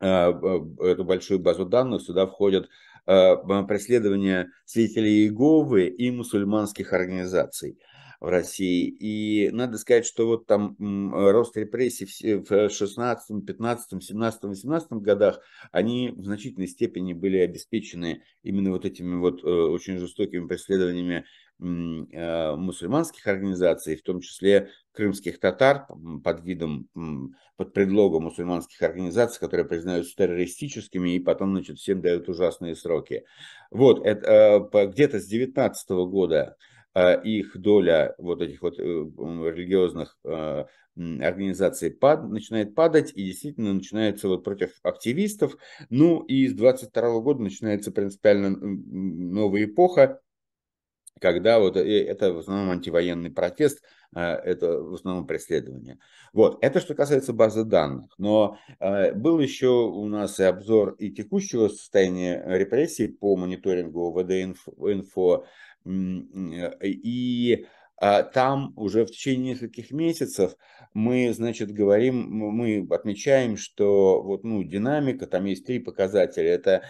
эту 0.00 1.04
большую 1.04 1.40
базу 1.40 1.64
данных, 1.64 2.02
сюда 2.02 2.26
входят 2.26 2.68
Э, 3.04 3.34
преследования 3.66 4.52
свидетелей 4.64 5.24
Иеговы 5.24 5.86
и 5.86 6.12
мусульманских 6.12 6.92
организаций 6.92 7.76
в 8.22 8.28
России. 8.28 8.86
И 8.88 9.50
надо 9.50 9.78
сказать, 9.78 10.06
что 10.06 10.26
вот 10.26 10.46
там 10.46 10.76
рост 11.12 11.56
репрессий 11.56 12.06
в 12.36 12.70
16, 12.70 13.46
15, 13.46 14.04
17, 14.04 14.42
18 14.42 14.92
годах, 14.92 15.40
они 15.72 16.10
в 16.10 16.24
значительной 16.24 16.68
степени 16.68 17.12
были 17.12 17.38
обеспечены 17.38 18.22
именно 18.42 18.70
вот 18.70 18.84
этими 18.84 19.16
вот 19.16 19.42
э, 19.42 19.46
очень 19.46 19.98
жестокими 19.98 20.46
преследованиями 20.46 21.24
Э, 21.64 22.56
мусульманских 22.56 23.24
организаций, 23.28 23.94
в 23.94 24.02
том 24.02 24.20
числе 24.20 24.70
крымских 24.90 25.38
татар 25.38 25.86
под 26.24 26.44
видом, 26.44 26.88
под 27.56 27.72
предлогом 27.72 28.24
мусульманских 28.24 28.82
организаций, 28.82 29.38
которые 29.38 29.64
признаются 29.64 30.16
террористическими 30.16 31.10
и 31.10 31.20
потом, 31.20 31.52
значит, 31.52 31.78
всем 31.78 32.00
дают 32.00 32.28
ужасные 32.28 32.74
сроки. 32.74 33.24
Вот, 33.70 34.04
это 34.04 34.68
э, 34.72 34.86
где-то 34.88 35.20
с 35.20 35.26
19 35.26 35.88
года 35.90 36.56
их 36.94 37.56
доля 37.58 38.14
вот 38.18 38.42
этих 38.42 38.62
вот 38.62 38.78
религиозных 38.78 40.18
организаций 40.94 41.90
пад, 41.90 42.28
начинает 42.28 42.74
падать 42.74 43.12
и 43.14 43.24
действительно 43.24 43.72
начинается 43.72 44.28
вот 44.28 44.44
против 44.44 44.78
активистов. 44.82 45.56
Ну 45.88 46.20
и 46.20 46.46
с 46.48 46.52
22 46.52 47.20
года 47.20 47.42
начинается 47.42 47.92
принципиально 47.92 48.50
новая 48.50 49.64
эпоха, 49.64 50.20
когда 51.22 51.60
вот 51.60 51.76
э, 51.76 52.04
это 52.04 52.34
в 52.34 52.38
основном 52.38 52.70
антивоенный 52.70 53.30
протест, 53.30 53.82
а, 54.14 54.34
это 54.34 54.78
в 54.82 54.94
основном 54.94 55.26
преследование. 55.26 55.98
Вот, 56.34 56.58
это 56.62 56.80
что 56.80 56.94
касается 56.94 57.32
базы 57.32 57.64
данных. 57.64 58.12
Но 58.18 58.58
э, 58.80 59.14
был 59.14 59.38
еще 59.38 59.68
у 59.68 60.06
нас 60.06 60.38
и 60.40 60.42
обзор 60.42 60.96
и 60.98 61.10
текущего 61.10 61.68
состояния 61.68 62.42
репрессий 62.46 63.08
по 63.08 63.36
мониторингу 63.36 64.12
ВД-инфо, 64.12 65.46
и 65.84 67.66
там 68.34 68.72
уже 68.76 69.04
в 69.04 69.10
течение 69.12 69.52
нескольких 69.52 69.92
месяцев 69.92 70.56
мы, 70.92 71.32
значит, 71.32 71.70
говорим, 71.70 72.28
мы 72.30 72.84
отмечаем, 72.90 73.56
что 73.56 74.20
вот, 74.22 74.42
ну, 74.42 74.64
динамика, 74.64 75.26
там 75.26 75.44
есть 75.44 75.64
три 75.66 75.78
показателя. 75.78 76.48
Это 76.48 76.82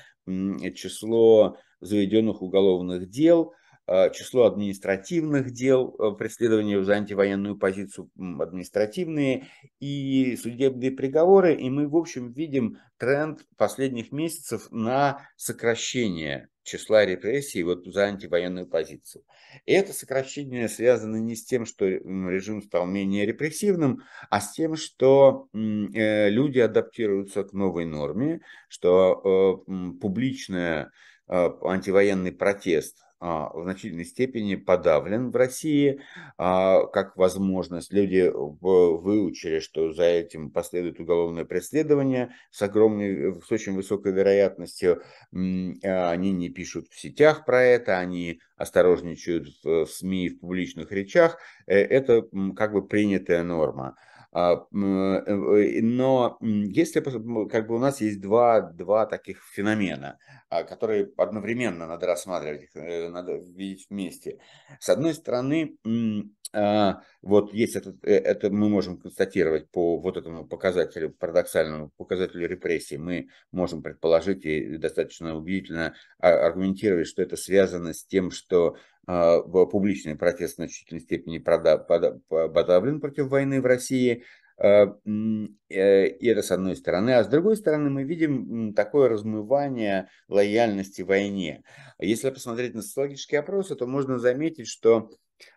число 0.75 1.59
заведенных 1.81 2.41
уголовных 2.41 3.11
дел, 3.11 3.51
а, 3.51 3.55
число 3.87 4.47
административных 4.47 5.51
дел 5.51 5.97
э, 5.99 6.17
преследования 6.17 6.83
за 6.85 6.95
антивоенную 6.95 7.59
позицию 7.59 8.11
административные 8.17 9.49
и 9.81 10.37
судебные 10.37 10.93
приговоры. 10.93 11.55
И 11.55 11.69
мы, 11.69 11.89
в 11.89 11.97
общем, 11.97 12.33
видим 12.33 12.79
тренд 12.97 13.45
последних 13.57 14.13
месяцев 14.13 14.69
на 14.71 15.27
сокращение 15.37 16.49
числа 16.63 17.05
репрессий 17.05 17.65
вот 17.65 17.85
за 17.85 18.05
антивоенную 18.05 18.69
позицию. 18.69 19.25
И 19.67 19.73
это 19.73 19.93
сокращение 19.93 20.69
связано 20.69 21.17
не 21.17 21.35
с 21.35 21.45
тем, 21.45 21.67
что 21.67 21.85
режим 21.87 22.63
стал 22.63 22.87
менее 22.87 23.27
репрессивным, 23.27 24.03
а 24.31 24.41
с 24.41 24.53
тем, 24.53 24.77
что 24.77 25.49
э, 25.53 26.31
люди 26.31 26.61
адаптируются 26.61 27.43
к 27.43 27.53
новой 27.53 27.85
норме, 27.85 28.43
что 28.69 29.65
э, 29.67 29.99
публичная 30.01 30.93
антивоенный 31.29 32.33
протест 32.33 32.99
в 33.23 33.63
значительной 33.63 34.05
степени 34.05 34.57
подавлен 34.57 35.31
в 35.31 35.37
России, 35.37 36.01
а, 36.39 36.87
как 36.87 37.17
возможность. 37.17 37.93
Люди 37.93 38.29
выучили, 38.35 39.61
что 39.61 39.93
за 39.93 40.05
этим 40.05 40.51
последует 40.51 40.99
уголовное 40.99 41.45
преследование 41.45 42.35
с 42.51 42.61
огромной, 42.63 43.41
с 43.41 43.53
очень 43.53 43.75
высокой 43.75 44.13
вероятностью. 44.13 45.03
А, 45.33 46.11
они 46.11 46.33
не 46.33 46.49
пишут 46.49 46.89
в 46.89 46.99
сетях 46.99 47.45
про 47.45 47.63
это, 47.63 47.99
они 47.99 48.41
осторожничают 48.57 49.49
в 49.63 49.87
СМИ, 49.87 50.31
в 50.31 50.41
публичных 50.41 50.91
речах. 50.91 51.39
Э, 51.67 51.77
это 51.79 52.23
как 52.57 52.73
бы 52.73 52.87
принятая 52.87 53.43
норма. 53.45 53.97
А, 54.35 54.55
э, 54.55 55.81
но 55.83 56.39
если 56.41 57.01
как 57.01 57.67
бы 57.67 57.75
у 57.75 57.79
нас 57.79 58.01
есть 58.01 58.21
два, 58.21 58.63
два 58.63 59.05
таких 59.05 59.43
феномена, 59.53 60.19
а, 60.49 60.65
которые 60.65 61.11
одновременно 61.19 61.87
надо 61.87 62.07
рассматривать, 62.07 62.71
э, 62.75 63.09
надо 63.11 63.35
видеть 63.35 63.87
вместе. 63.91 64.39
С 64.81 64.89
одной 64.89 65.13
стороны, 65.13 65.77
а, 66.55 67.01
вот 67.21 67.53
есть 67.53 67.77
этот, 67.77 68.03
э, 68.05 68.15
это 68.15 68.51
мы 68.51 68.71
можем 68.71 68.99
констатировать 68.99 69.71
по 69.71 69.99
вот 69.99 70.17
этому 70.17 70.47
показателю, 70.47 71.11
парадоксальному 71.11 71.91
показателю 71.99 72.47
репрессий, 72.47 72.97
мы 72.97 73.29
можем 73.51 73.83
предположить 73.83 74.47
и 74.47 74.79
достаточно 74.79 75.37
убедительно 75.37 75.95
аргументировать, 76.19 77.07
что 77.07 77.23
это 77.23 77.37
связано 77.37 77.93
с 77.93 78.05
тем, 78.05 78.31
что 78.31 78.77
публичный 79.07 80.17
протест 80.17 80.55
в 80.55 80.57
значительной 80.57 81.01
степени 81.01 81.39
подавлен 81.39 83.01
против 83.01 83.29
войны 83.29 83.61
в 83.61 83.67
России, 83.67 84.25
а, 84.59 84.97
э, 85.05 86.07
и 86.07 86.27
это 86.27 86.43
с 86.43 86.51
одной 86.51 86.77
стороны. 86.77 87.11
А 87.11 87.25
с 87.25 87.29
другой 87.29 87.57
стороны 87.57 87.91
мы 87.91 88.05
видим 88.05 88.75
такое 88.75 89.09
размывание 89.09 90.09
лояльности 90.29 91.03
войне. 91.03 91.65
Если 91.99 92.31
посмотреть 92.31 92.75
на 92.75 92.83
социологические 92.83 93.41
опросы, 93.41 93.75
то 93.75 93.87
можно 93.87 94.19
заметить, 94.19 94.69
что 94.69 95.11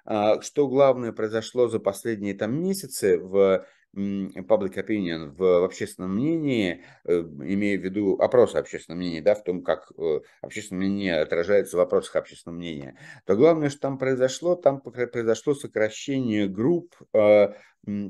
а, 0.05 0.41
что 0.41 0.67
главное 0.67 1.11
произошло 1.11 1.67
за 1.67 1.79
последние 1.79 2.33
там 2.33 2.59
месяцы 2.59 3.19
в 3.19 3.65
public 3.95 4.75
opinion 4.75 5.33
в 5.35 5.63
общественном 5.63 6.15
мнении, 6.15 6.83
э, 7.05 7.19
имея 7.19 7.77
в 7.77 7.81
виду 7.81 8.15
опросы 8.19 8.57
общественного 8.57 8.99
мнения, 8.99 9.21
да, 9.21 9.35
в 9.35 9.43
том, 9.43 9.63
как 9.63 9.91
э, 9.97 10.19
общественное 10.41 10.87
мнение 10.87 11.19
отражается 11.21 11.77
в 11.77 11.79
вопросах 11.79 12.17
общественного 12.17 12.57
мнения, 12.57 12.97
то 13.25 13.35
главное, 13.35 13.69
что 13.69 13.79
там 13.79 13.97
произошло, 13.97 14.55
там 14.55 14.81
произошло 14.81 15.55
сокращение 15.55 16.47
групп 16.47 16.95
э, 17.13 17.53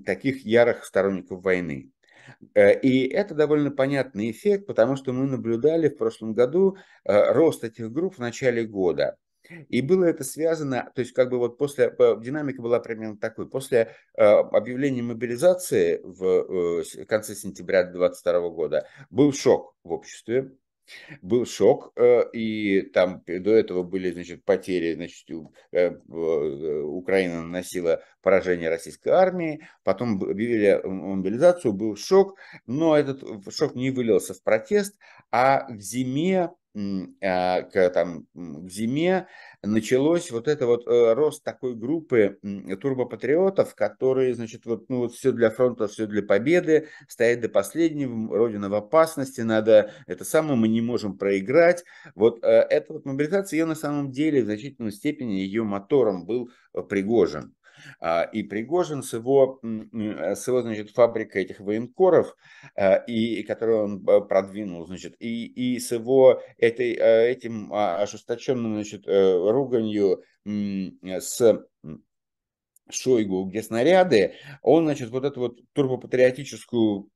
таких 0.05 0.45
ярых 0.45 0.85
сторонников 0.85 1.43
войны. 1.43 1.91
И 2.55 3.07
это 3.07 3.35
довольно 3.35 3.69
понятный 3.69 4.31
эффект, 4.31 4.65
потому 4.65 4.95
что 4.95 5.13
мы 5.13 5.27
наблюдали 5.27 5.89
в 5.89 5.97
прошлом 5.97 6.33
году 6.33 6.77
рост 7.03 7.63
этих 7.63 7.91
групп 7.91 8.15
в 8.15 8.19
начале 8.19 8.65
года. 8.65 9.17
И 9.69 9.81
было 9.81 10.05
это 10.05 10.23
связано, 10.23 10.91
то 10.95 11.01
есть 11.01 11.13
как 11.13 11.29
бы 11.29 11.37
вот 11.37 11.57
после, 11.57 11.93
э, 11.97 12.15
динамика 12.19 12.61
была 12.61 12.79
примерно 12.79 13.17
такой, 13.17 13.49
после 13.49 13.95
э, 14.15 14.23
объявления 14.23 15.01
мобилизации 15.01 15.99
в 16.03 16.83
э, 16.83 17.05
конце 17.05 17.35
сентября 17.35 17.83
2022 17.83 18.49
года 18.49 18.87
был 19.09 19.33
шок 19.33 19.75
в 19.83 19.91
обществе, 19.91 20.51
был 21.23 21.47
шок, 21.47 21.97
и 22.33 22.81
там 22.93 23.23
до 23.25 23.51
этого 23.51 23.81
были, 23.81 24.11
значит, 24.11 24.45
потери, 24.45 24.93
значит, 24.93 25.27
Украина 26.07 27.41
наносила 27.41 28.03
поражение 28.21 28.69
российской 28.69 29.09
армии, 29.09 29.67
потом 29.83 30.21
объявили 30.21 30.79
мобилизацию, 30.83 31.73
был 31.73 31.95
шок, 31.95 32.37
но 32.67 32.95
этот 32.95 33.23
шок 33.51 33.73
не 33.73 33.89
вылился 33.89 34.35
в 34.35 34.43
протест, 34.43 34.95
а 35.31 35.61
к 35.61 35.81
зиме 35.81 36.43
а, 36.43 36.51
к, 36.75 37.89
там, 37.93 38.25
к 38.33 38.69
зиме 38.69 39.27
началось 39.63 40.31
вот 40.31 40.47
это 40.47 40.67
вот 40.67 40.87
э, 40.87 41.13
рост 41.13 41.43
такой 41.43 41.75
группы 41.75 42.37
турбопатриотов, 42.81 43.75
которые, 43.75 44.35
значит, 44.35 44.65
вот, 44.65 44.89
ну, 44.89 44.99
вот 44.99 45.13
все 45.13 45.31
для 45.31 45.49
фронта, 45.49 45.87
все 45.87 46.05
для 46.05 46.21
победы, 46.21 46.89
стоят 47.07 47.41
до 47.41 47.49
последнего, 47.49 48.35
Родина 48.35 48.69
в 48.69 48.73
опасности, 48.73 49.41
надо, 49.41 49.91
это 50.07 50.25
самое, 50.25 50.55
мы 50.55 50.67
не 50.67 50.81
можем 50.81 51.17
проиграть. 51.17 51.83
Вот 52.13 52.43
э, 52.43 52.47
эта 52.47 52.93
вот 52.93 53.05
мобилизация, 53.05 53.59
ее 53.59 53.65
на 53.65 53.75
самом 53.75 54.11
деле 54.11 54.41
в 54.41 54.45
значительной 54.45 54.91
степени 54.91 55.33
ее 55.33 55.63
мотором 55.63 56.25
был 56.25 56.49
э, 56.73 56.81
Пригожин. 56.81 57.53
А, 57.99 58.23
и 58.23 58.43
Пригожин 58.43 59.03
с 59.03 59.13
его, 59.13 59.59
с 59.61 60.47
его 60.47 60.61
значит, 60.61 60.91
фабрикой 60.91 61.43
этих 61.43 61.59
военкоров, 61.59 62.35
а, 62.75 62.95
и, 62.95 63.43
которую 63.43 63.83
он 63.83 64.09
э, 64.09 64.21
продвинул, 64.21 64.85
значит, 64.85 65.15
и, 65.19 65.45
и 65.45 65.79
с 65.79 65.91
его 65.91 66.41
этой, 66.57 66.93
э, 66.93 67.31
этим 67.31 67.73
а, 67.73 68.01
ожесточенным 68.01 68.75
значит, 68.75 69.07
э, 69.07 69.51
руганью 69.51 70.23
с 70.45 71.65
Шойгу, 72.89 73.45
где 73.45 73.63
снаряды, 73.63 74.35
он, 74.61 74.85
значит, 74.85 75.09
вот 75.09 75.25
эту 75.25 75.39
вот 75.39 75.59
турбопатриотическую 75.73 77.09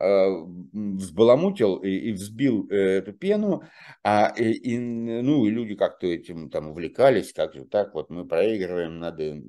взбаламутил 0.00 1.76
и, 1.76 1.90
и 1.90 2.12
взбил 2.12 2.68
эту 2.68 3.12
пену, 3.12 3.62
а, 4.04 4.32
и, 4.36 4.52
и, 4.52 4.78
ну, 4.78 5.44
и 5.44 5.50
люди 5.50 5.74
как-то 5.74 6.06
этим 6.06 6.50
там 6.50 6.68
увлекались, 6.68 7.32
как 7.32 7.54
же 7.54 7.64
так, 7.64 7.94
вот 7.94 8.10
мы 8.10 8.26
проигрываем, 8.26 8.98
надо... 8.98 9.42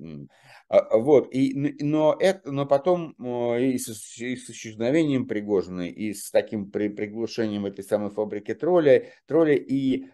А, 0.68 0.96
вот, 0.98 1.34
и, 1.34 1.52
но, 1.80 2.16
это, 2.18 2.52
но 2.52 2.64
потом 2.64 3.12
и 3.58 3.76
с, 3.78 4.18
и 4.18 4.36
с 4.36 4.50
исчезновением 4.50 5.26
Пригожина, 5.26 5.88
и 5.88 6.14
с 6.14 6.30
таким 6.30 6.70
при, 6.70 6.88
приглушением 6.88 7.66
этой 7.66 7.84
самой 7.84 8.10
фабрики 8.10 8.54
тролля, 8.54 9.12
тролля 9.26 9.54
и 9.54 10.06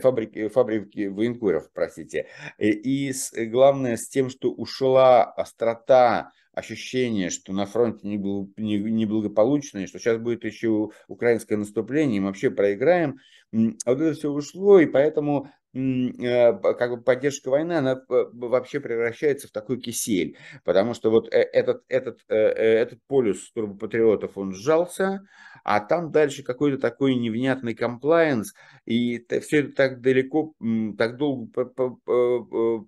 фабрики, 0.00 0.48
фабрики 0.48 1.06
военкоров, 1.06 1.70
простите, 1.72 2.28
и, 2.58 2.70
и 2.70 3.12
с, 3.12 3.32
главное 3.34 3.96
с 3.96 4.08
тем, 4.08 4.30
что 4.30 4.52
ушла 4.52 5.24
острота 5.24 6.30
ощущение, 6.56 7.28
что 7.30 7.52
на 7.52 7.66
фронте 7.66 8.08
неблагополучно, 8.08 9.86
что 9.86 9.98
сейчас 9.98 10.18
будет 10.18 10.44
еще 10.44 10.90
украинское 11.06 11.58
наступление, 11.58 12.16
и 12.16 12.20
мы 12.20 12.28
вообще 12.28 12.50
проиграем. 12.50 13.20
А 13.52 13.90
вот 13.90 14.00
это 14.00 14.14
все 14.14 14.30
ушло, 14.32 14.80
и 14.80 14.86
поэтому 14.86 15.50
как 15.76 16.90
бы 16.90 17.02
поддержка 17.02 17.50
войны, 17.50 17.74
она 17.74 17.92
э, 17.92 18.24
вообще 18.32 18.80
превращается 18.80 19.48
в 19.48 19.50
такой 19.50 19.80
кисель, 19.80 20.36
потому 20.64 20.94
что 20.94 21.10
вот 21.10 21.32
э, 21.32 21.42
этот, 21.52 21.82
этот, 21.88 22.20
этот 22.28 23.00
полюс 23.06 23.50
турбопатриотов, 23.52 24.38
он 24.38 24.54
сжался, 24.54 25.26
а 25.64 25.80
там 25.80 26.12
дальше 26.12 26.42
какой-то 26.42 26.78
такой 26.78 27.16
невнятный 27.16 27.74
комплайенс, 27.74 28.54
и 28.84 29.24
все 29.40 29.60
это 29.60 29.72
так 29.72 30.00
далеко, 30.00 30.54
так 30.96 31.16
долго 31.16 31.48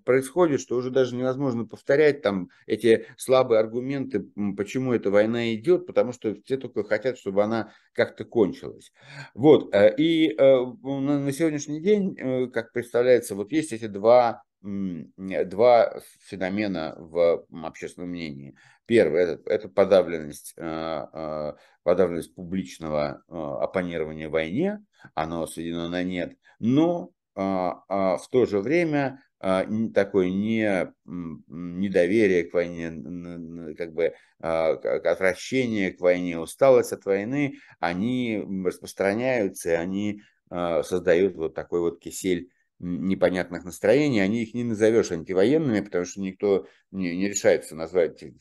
происходит, 0.05 0.61
что 0.61 0.77
уже 0.77 0.89
даже 0.89 1.15
невозможно 1.15 1.65
повторять 1.65 2.21
там 2.21 2.49
эти 2.67 3.05
слабые 3.17 3.59
аргументы, 3.59 4.25
почему 4.55 4.93
эта 4.93 5.11
война 5.11 5.53
идет, 5.53 5.85
потому 5.87 6.13
что 6.13 6.35
все 6.45 6.57
только 6.57 6.83
хотят, 6.83 7.17
чтобы 7.17 7.43
она 7.43 7.73
как-то 7.93 8.23
кончилась. 8.23 8.91
Вот, 9.33 9.73
э, 9.73 9.93
и 9.97 10.29
э, 10.29 10.65
на 10.83 11.31
сегодняшний 11.31 11.81
день, 11.81 12.15
э, 12.17 12.47
как 12.47 12.71
представляется, 12.81 13.35
вот 13.35 13.51
есть 13.51 13.73
эти 13.73 13.87
два 13.87 14.43
два 14.61 16.01
феномена 16.27 16.95
в 16.97 17.45
общественном 17.63 18.09
мнении. 18.09 18.55
Первый 18.85 19.21
это, 19.21 19.41
это 19.49 19.69
подавленность, 19.69 20.53
подавленность 21.83 22.35
публичного 22.35 23.23
оппонирования 23.29 24.27
войне, 24.27 24.83
оно 25.13 25.47
сведено 25.47 25.87
на 25.87 26.03
нет, 26.03 26.35
но 26.59 27.11
в 27.35 28.21
то 28.31 28.45
же 28.45 28.59
время 28.59 29.21
такое 29.39 30.29
не, 30.29 30.91
недоверие 31.05 32.43
к 32.43 32.53
войне, 32.53 33.75
как 33.77 33.93
бы 33.93 34.13
отвращение 34.39 35.93
к 35.93 36.01
войне, 36.01 36.37
усталость 36.37 36.91
от 36.91 37.05
войны, 37.05 37.59
они 37.79 38.45
распространяются, 38.65 39.79
они 39.79 40.21
создают 40.49 41.35
вот 41.35 41.53
такой 41.53 41.79
вот 41.79 41.99
кисель 42.01 42.49
непонятных 42.79 43.65
настроений, 43.65 44.21
они 44.21 44.43
их 44.43 44.53
не 44.53 44.63
назовешь 44.63 45.11
антивоенными, 45.11 45.81
потому 45.81 46.05
что 46.05 46.21
никто 46.21 46.65
не, 46.91 47.15
не 47.15 47.27
решается 47.27 47.75
назвать 47.75 48.23
их 48.23 48.35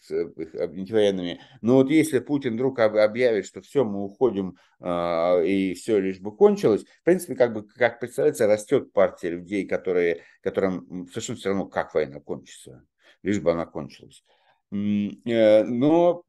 антивоенными. 0.54 1.40
Но 1.60 1.74
вот 1.74 1.90
если 1.90 2.20
Путин 2.20 2.54
вдруг 2.54 2.78
объявит, 2.78 3.46
что 3.46 3.60
все, 3.60 3.84
мы 3.84 4.04
уходим, 4.04 4.56
э, 4.80 5.46
и 5.46 5.74
все 5.74 5.98
лишь 5.98 6.20
бы 6.20 6.34
кончилось, 6.36 6.84
в 6.84 7.04
принципе, 7.04 7.34
как 7.34 7.52
бы, 7.52 7.66
как 7.66 7.98
представляется, 7.98 8.46
растет 8.46 8.92
партия 8.92 9.30
людей, 9.30 9.66
которые, 9.66 10.22
которым 10.40 11.08
совершенно 11.08 11.38
все 11.38 11.48
равно, 11.48 11.66
как 11.66 11.94
война 11.94 12.20
кончится, 12.20 12.84
лишь 13.22 13.40
бы 13.40 13.50
она 13.50 13.66
кончилась. 13.66 14.22
Э, 14.70 15.64
но 15.64 16.22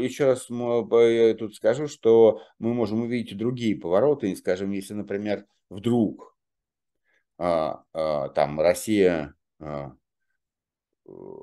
еще 0.00 0.26
раз 0.26 0.46
тут 1.38 1.56
скажу, 1.56 1.88
что 1.88 2.42
мы 2.60 2.74
можем 2.74 3.02
увидеть 3.02 3.36
другие 3.36 3.74
повороты. 3.74 4.36
Скажем, 4.36 4.70
если, 4.70 4.94
например, 4.94 5.46
вдруг 5.68 6.26
а, 6.26 6.28
а, 6.28 6.35
там 7.38 8.60
Россия 8.60 9.34
а, 9.60 9.92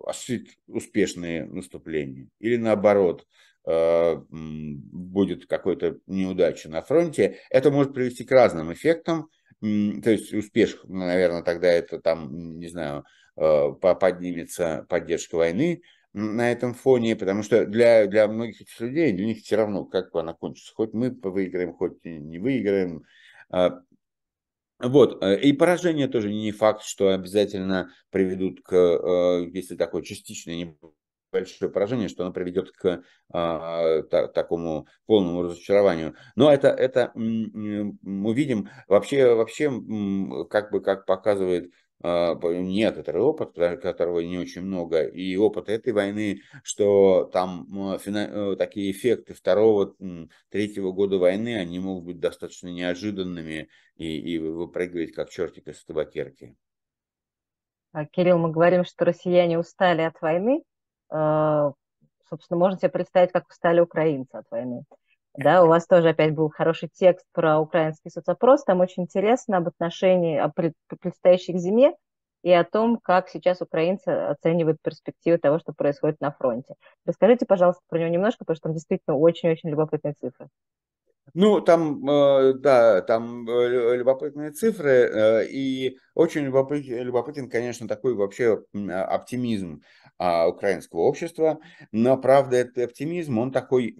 осуществит 0.05 0.57
успешные 0.67 1.45
наступления, 1.45 2.29
или 2.39 2.57
наоборот, 2.57 3.25
будет 3.65 5.45
какой-то 5.45 5.99
неудача 6.05 6.69
на 6.69 6.81
фронте, 6.81 7.39
это 7.49 7.71
может 7.71 7.93
привести 7.93 8.25
к 8.25 8.31
разным 8.31 8.73
эффектам. 8.73 9.29
То 9.61 10.11
есть 10.11 10.33
успех, 10.33 10.83
наверное, 10.83 11.43
тогда 11.43 11.71
это 11.71 12.01
там, 12.01 12.59
не 12.59 12.67
знаю, 12.67 13.05
поднимется 13.35 14.85
поддержка 14.89 15.35
войны, 15.35 15.81
на 16.13 16.51
этом 16.51 16.73
фоне, 16.73 17.15
потому 17.15 17.41
что 17.41 17.65
для, 17.65 18.05
для 18.05 18.27
многих 18.27 18.61
этих 18.61 18.79
людей, 18.79 19.11
для 19.13 19.25
них 19.25 19.43
все 19.43 19.55
равно, 19.55 19.83
как 19.85 20.13
она 20.13 20.33
кончится. 20.33 20.73
Хоть 20.75 20.93
мы 20.93 21.09
выиграем, 21.09 21.73
хоть 21.73 22.03
не 22.03 22.37
выиграем. 22.37 23.03
Вот, 24.83 25.23
э, 25.23 25.39
и 25.39 25.53
поражение 25.53 26.09
тоже 26.09 26.29
не 26.29 26.51
факт, 26.51 26.83
что 26.83 27.13
обязательно 27.13 27.89
приведут 28.09 28.61
к, 28.61 28.73
э, 28.75 29.49
если 29.53 29.77
такое 29.77 30.01
частичное 30.01 30.55
небольшое 31.33 31.71
поражение, 31.71 32.09
что 32.09 32.23
оно 32.23 32.33
приведет 32.33 32.71
к 32.71 33.01
а, 33.31 34.01
та, 34.03 34.27
такому 34.27 34.87
полному 35.05 35.43
разочарованию. 35.43 36.15
Но 36.35 36.51
это, 36.51 36.67
это 36.67 37.11
мы 37.15 38.33
видим 38.33 38.69
вообще, 38.87 39.33
вообще 39.33 39.71
как 40.49 40.71
бы 40.71 40.81
как 40.81 41.05
показывает 41.05 41.71
а, 42.03 42.35
некоторый 42.35 43.21
опыт, 43.21 43.53
которого 43.81 44.19
не 44.19 44.37
очень 44.37 44.61
много, 44.61 45.03
и 45.05 45.37
опыт 45.37 45.69
этой 45.69 45.93
войны, 45.93 46.41
что 46.61 47.29
там 47.31 47.65
э, 47.93 48.55
такие 48.57 48.91
эффекты 48.91 49.33
второго, 49.33 49.95
третьего 50.49 50.91
года 50.91 51.17
войны, 51.17 51.57
они 51.57 51.79
могут 51.79 52.03
быть 52.03 52.19
достаточно 52.19 52.67
неожиданными 52.67 53.69
и, 53.95 54.19
и 54.19 54.37
выпрыгивать 54.37 55.13
как 55.13 55.29
чертик 55.29 55.69
из 55.69 55.83
табакерки. 55.85 56.57
А, 57.93 58.05
Кирилл, 58.05 58.37
мы 58.37 58.51
говорим, 58.51 58.83
что 58.83 59.05
россияне 59.05 59.57
устали 59.57 60.01
от 60.01 60.19
войны. 60.21 60.61
А, 61.09 61.71
собственно, 62.29 62.59
можно 62.59 62.77
себе 62.77 62.89
представить, 62.89 63.31
как 63.31 63.47
устали 63.47 63.79
украинцы 63.79 64.35
от 64.35 64.51
войны. 64.51 64.83
Да, 65.35 65.63
у 65.63 65.67
вас 65.67 65.87
тоже 65.87 66.09
опять 66.09 66.33
был 66.35 66.49
хороший 66.49 66.89
текст 66.93 67.25
про 67.33 67.59
украинский 67.59 68.11
соцопрос. 68.11 68.63
Там 68.63 68.81
очень 68.81 69.03
интересно 69.03 69.57
об 69.57 69.67
отношении, 69.67 70.37
о 70.37 70.51
предстоящей 70.99 71.57
зиме 71.57 71.93
и 72.43 72.51
о 72.51 72.63
том, 72.63 72.97
как 73.01 73.29
сейчас 73.29 73.61
украинцы 73.61 74.09
оценивают 74.09 74.79
перспективы 74.83 75.39
того, 75.39 75.57
что 75.59 75.73
происходит 75.73 76.21
на 76.21 76.31
фронте. 76.31 76.75
Расскажите, 77.05 77.45
пожалуйста, 77.47 77.81
про 77.89 77.99
него 77.99 78.09
немножко, 78.09 78.39
потому 78.45 78.55
что 78.55 78.63
там 78.63 78.73
действительно 78.73 79.17
очень-очень 79.17 79.69
любопытные 79.69 80.13
цифры. 80.13 80.49
Ну, 81.35 81.61
там, 81.61 82.07
э, 82.07 82.53
да, 82.59 83.01
там 83.01 83.49
э, 83.49 83.95
любопытные 83.97 84.51
цифры, 84.51 84.89
э, 84.91 85.47
и 85.49 85.97
очень 86.13 86.43
любопытен, 86.43 87.49
конечно, 87.49 87.87
такой 87.87 88.13
вообще 88.13 88.63
оптимизм 88.87 89.81
а, 90.19 90.47
украинского 90.47 91.01
общества, 91.01 91.59
но, 91.91 92.17
правда, 92.17 92.57
этот 92.57 92.77
оптимизм, 92.77 93.39
он 93.39 93.51
такой 93.51 93.95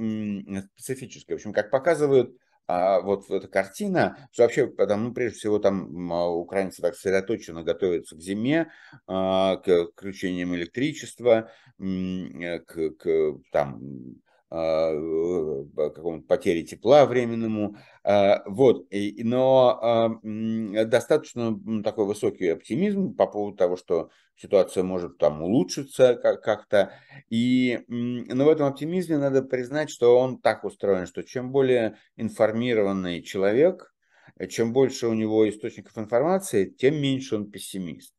специфический. 0.77 1.33
В 1.33 1.37
общем, 1.37 1.53
как 1.53 1.71
показывают 1.71 2.37
а 2.65 3.01
вот 3.01 3.29
эта 3.29 3.47
картина, 3.49 4.29
что 4.31 4.43
вообще, 4.43 4.67
потому, 4.67 5.09
ну, 5.09 5.13
прежде 5.13 5.39
всего, 5.39 5.59
там 5.59 6.11
украинцы 6.11 6.81
так 6.81 6.95
сосредоточенно 6.95 7.61
готовятся 7.63 8.15
к 8.15 8.21
зиме, 8.21 8.71
а, 9.07 9.57
к 9.57 9.87
включениям 9.93 10.55
электричества, 10.55 11.49
к, 11.77 12.89
к 12.91 13.37
там, 13.51 13.81
а, 13.81 14.32
какому-то 14.53 16.27
потере 16.27 16.63
тепла 16.63 17.05
временному. 17.07 17.77
А, 18.03 18.43
вот, 18.45 18.85
но 18.91 19.79
а, 19.81 20.85
достаточно 20.85 21.59
такой 21.83 22.05
высокий 22.05 22.49
оптимизм 22.49 23.15
по 23.15 23.25
поводу 23.25 23.57
того, 23.57 23.77
что 23.77 24.09
ситуация 24.35 24.83
может 24.83 25.17
там 25.17 25.41
улучшиться 25.41 26.15
как-то. 26.15 26.93
И, 27.29 27.83
но 27.87 28.45
в 28.45 28.49
этом 28.49 28.67
оптимизме 28.67 29.17
надо 29.17 29.41
признать, 29.41 29.89
что 29.89 30.19
он 30.19 30.39
так 30.39 30.63
устроен, 30.63 31.07
что 31.07 31.23
чем 31.23 31.51
более 31.51 31.97
информированный 32.15 33.23
человек, 33.23 33.91
чем 34.49 34.71
больше 34.71 35.07
у 35.07 35.13
него 35.13 35.49
источников 35.49 35.97
информации, 35.97 36.65
тем 36.65 37.01
меньше 37.01 37.37
он 37.37 37.49
пессимист. 37.49 38.13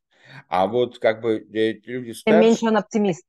А 0.48 0.66
вот 0.66 0.98
как 0.98 1.20
бы 1.20 1.36
э, 1.36 1.74
люди 1.84 2.12
старше... 2.12 2.24
Тем 2.24 2.40
меньше 2.40 2.66
он 2.66 2.76
оптимист 2.76 3.24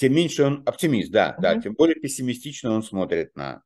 тем 0.00 0.14
меньше 0.14 0.44
он 0.44 0.62
оптимист, 0.66 1.12
да, 1.12 1.36
uh-huh. 1.36 1.42
да, 1.42 1.60
тем 1.60 1.74
более 1.74 1.94
пессимистично 1.94 2.72
он 2.72 2.82
смотрит 2.82 3.36
на. 3.36 3.62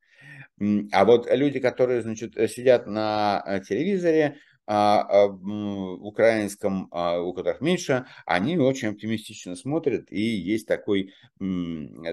А 0.92 1.04
вот 1.04 1.26
люди, 1.30 1.58
которые, 1.60 2.02
значит, 2.02 2.34
сидят 2.50 2.86
на 2.86 3.42
э, 3.46 3.60
телевизоре, 3.60 4.36
а, 4.66 5.02
а, 5.02 5.26
украинском, 5.26 6.88
а, 6.90 7.20
у 7.20 7.34
которых 7.34 7.60
меньше, 7.60 8.06
они 8.24 8.56
очень 8.56 8.88
оптимистично 8.88 9.56
смотрят, 9.56 10.10
и 10.10 10.22
есть 10.22 10.66
такой, 10.66 11.12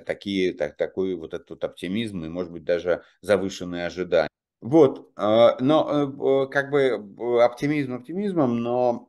такие, 0.06 0.54
так, 0.54 0.76
такой 0.76 1.16
вот 1.16 1.34
этот 1.34 1.64
оптимизм, 1.64 2.26
и, 2.26 2.30
может 2.30 2.52
быть, 2.52 2.66
даже 2.66 3.04
завышенные 3.22 3.86
ожидания. 3.86 4.28
Вот, 4.60 5.12
а, 5.16 5.56
но 5.62 6.46
э, 6.46 6.48
как 6.50 6.72
бы 6.72 7.42
оптимизм 7.42 7.94
оптимизмом, 7.94 8.62
но 8.62 9.08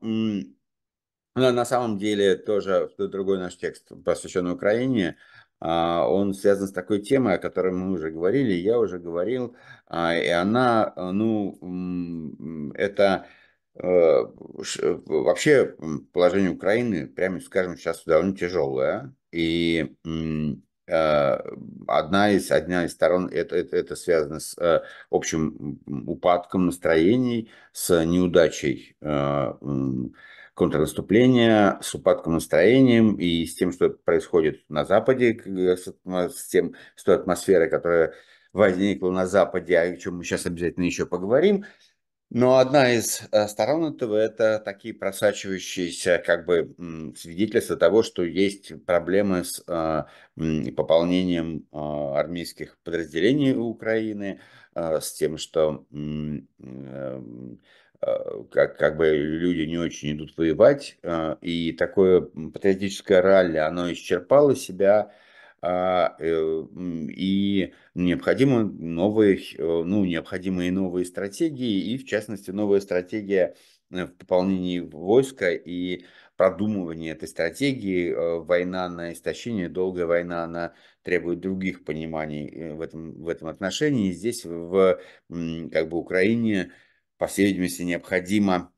но 1.35 1.51
на 1.51 1.65
самом 1.65 1.99
деле 1.99 2.37
тоже 2.37 2.91
другой 2.99 3.39
наш 3.39 3.57
текст, 3.57 3.93
посвященный 4.05 4.53
Украине, 4.53 5.17
а, 5.61 6.07
он 6.09 6.35
связан 6.35 6.69
с 6.69 6.73
такой 6.73 7.01
темой, 7.01 7.37
о 7.37 7.39
которой 7.39 7.73
мы 7.73 7.93
уже 7.93 8.11
говорили, 8.11 8.53
я 8.53 8.79
уже 8.79 8.99
говорил, 8.99 9.57
а, 9.87 10.15
и 10.15 10.29
она, 10.29 10.93
ну, 10.97 12.73
это 12.75 13.27
э, 13.77 14.23
вообще 15.07 15.77
положение 16.13 16.51
Украины, 16.51 17.07
прямо 17.07 17.41
скажем, 17.41 17.77
сейчас 17.77 18.05
довольно 18.05 18.37
тяжелое, 18.37 19.15
и 19.31 19.95
э, 20.05 21.41
одна 21.87 22.31
из, 22.33 22.51
одна 22.51 22.85
из 22.85 22.93
сторон 22.93 23.29
это, 23.29 23.57
это, 23.57 23.77
это 23.77 23.95
связано 23.95 24.41
с 24.41 24.59
э, 24.59 24.83
общим 25.11 25.81
упадком 25.87 26.67
настроений, 26.67 27.51
с 27.73 28.05
неудачей 28.05 28.97
контрнаступления, 30.55 31.79
с 31.81 31.95
упадком 31.95 32.35
настроением 32.35 33.17
и 33.17 33.47
с 33.47 33.55
тем, 33.55 33.73
что 33.73 33.91
происходит 33.91 34.65
на 34.69 34.85
Западе, 34.85 35.41
с, 35.45 36.49
тем, 36.49 36.75
с 36.95 37.05
той 37.05 37.17
атмосферой, 37.17 37.71
которая 37.71 38.15
возникла 38.53 39.11
на 39.11 39.27
Западе, 39.27 39.79
о 39.79 39.97
чем 39.97 40.19
мы 40.19 40.25
сейчас 40.25 40.47
обязательно 40.47 40.85
еще 40.85 41.07
поговорим. 41.07 41.65
Но 42.35 42.57
одна 42.57 42.95
из 42.95 43.21
э, 43.31 43.47
сторон 43.47 43.93
этого– 43.93 44.17
это 44.19 44.59
такие 44.59 44.95
просачивающиеся 44.95 46.23
как 46.25 46.47
бы 46.47 46.75
свидетельства 47.15 47.77
того, 47.77 48.03
что 48.03 48.25
есть 48.25 48.73
проблемы 48.87 49.45
с 49.45 49.63
э, 49.67 50.05
пополнением 50.73 51.67
э, 51.71 51.77
армейских 51.77 52.79
подразделений 52.85 53.55
Украины, 53.55 54.41
с 54.75 55.13
тем, 55.13 55.37
что 55.37 55.85
как, 58.51 58.77
как 58.79 58.97
бы 58.97 59.11
люди 59.11 59.63
не 59.63 59.79
очень 59.79 60.13
идут 60.13 60.37
воевать, 60.37 60.99
э, 61.03 61.37
и 61.41 61.73
такое 61.73 62.21
патриотическое 62.21 63.23
ралли, 63.23 63.59
оно 63.59 63.93
исчерпало 63.93 64.57
себя, 64.57 65.13
а, 65.61 66.17
э, 66.19 66.65
и 67.11 67.73
необходимы 67.95 68.65
новые, 68.65 69.41
ну, 69.59 70.05
необходимые 70.05 70.73
новые 70.73 71.05
стратегии, 71.05 71.93
и 71.93 71.99
в 71.99 72.07
частности 72.07 72.51
новая 72.51 72.81
стратегия 72.81 73.55
в 73.91 74.07
пополнении 74.07 74.81
войска 74.81 75.51
и 75.53 76.05
продумывание 76.37 77.13
этой 77.13 77.29
стратегии. 77.29 78.41
Война 78.41 78.89
на 78.89 79.13
истощение, 79.13 79.69
долгая 79.69 80.07
война, 80.07 80.45
она 80.45 80.73
требует 81.03 81.41
других 81.41 81.85
пониманий 81.85 82.73
в 82.73 82.81
этом, 82.81 83.23
в 83.23 83.29
этом 83.29 83.49
отношении. 83.49 84.13
Здесь 84.13 84.45
в 84.45 84.99
как 85.29 85.89
бы, 85.91 85.99
Украине 85.99 86.73
по 87.23 87.29
всей 87.29 87.47
видимости, 87.47 87.83
необходимо 87.83 88.73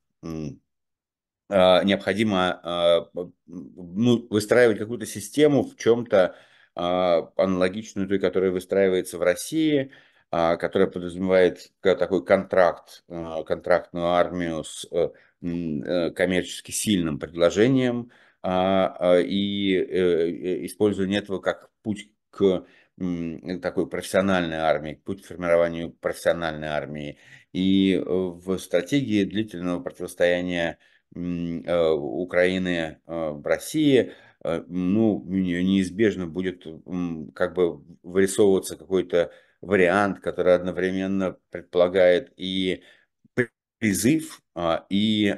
а, 1.49 1.83
необходимо 1.83 2.61
а, 2.63 3.09
ну, 3.47 4.27
выстраивать 4.29 4.77
какую-то 4.77 5.07
систему 5.07 5.63
в 5.63 5.77
чем-то 5.77 6.37
а, 6.75 7.33
аналогичную 7.39 8.07
той, 8.07 8.19
которая 8.19 8.51
выстраивается 8.51 9.17
в 9.17 9.23
России, 9.23 9.93
которая 10.31 10.89
подразумевает 10.89 11.73
такой 11.81 12.23
контракт, 12.23 13.05
контрактную 13.47 14.09
армию 14.09 14.63
с 14.63 14.87
э, 14.91 16.11
коммерчески 16.11 16.71
сильным 16.71 17.19
предложением 17.19 18.11
и 18.45 20.67
использование 20.67 21.21
этого 21.21 21.39
как 21.39 21.71
путь 21.83 22.11
к 22.31 22.67
такой 22.97 23.89
профессиональной 23.89 24.59
армии, 24.59 25.01
путь 25.05 25.23
к 25.23 25.27
формированию 25.27 25.93
профессиональной 25.93 26.69
армии. 26.69 27.19
И 27.53 28.01
в 28.05 28.59
стратегии 28.59 29.25
длительного 29.25 29.81
противостояния 29.81 30.79
Украины 31.15 32.99
в 33.07 33.47
России 33.47 34.13
Э, 34.45 34.63
ну, 34.69 35.25
неизбежно 35.27 36.27
будет 36.27 36.67
как 37.35 37.55
бы 37.55 37.83
вырисовываться 38.03 38.77
какой-то 38.77 39.33
вариант, 39.63 40.21
который 40.21 40.55
одновременно 40.55 41.39
предполагает 41.51 42.33
и 42.37 42.83
призыв, 43.79 44.41
а, 44.55 44.87
и, 44.89 45.35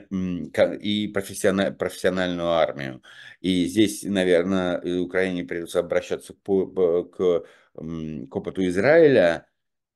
и 0.80 1.08
профессиональ, 1.08 1.74
профессиональную 1.74 2.48
армию. 2.48 3.02
И 3.40 3.66
здесь, 3.66 4.02
наверное, 4.02 5.00
Украине 5.00 5.44
придется 5.44 5.80
обращаться 5.80 6.34
к, 6.34 6.36
к, 6.36 7.44
к 7.74 8.36
опыту 8.36 8.66
Израиля, 8.66 9.46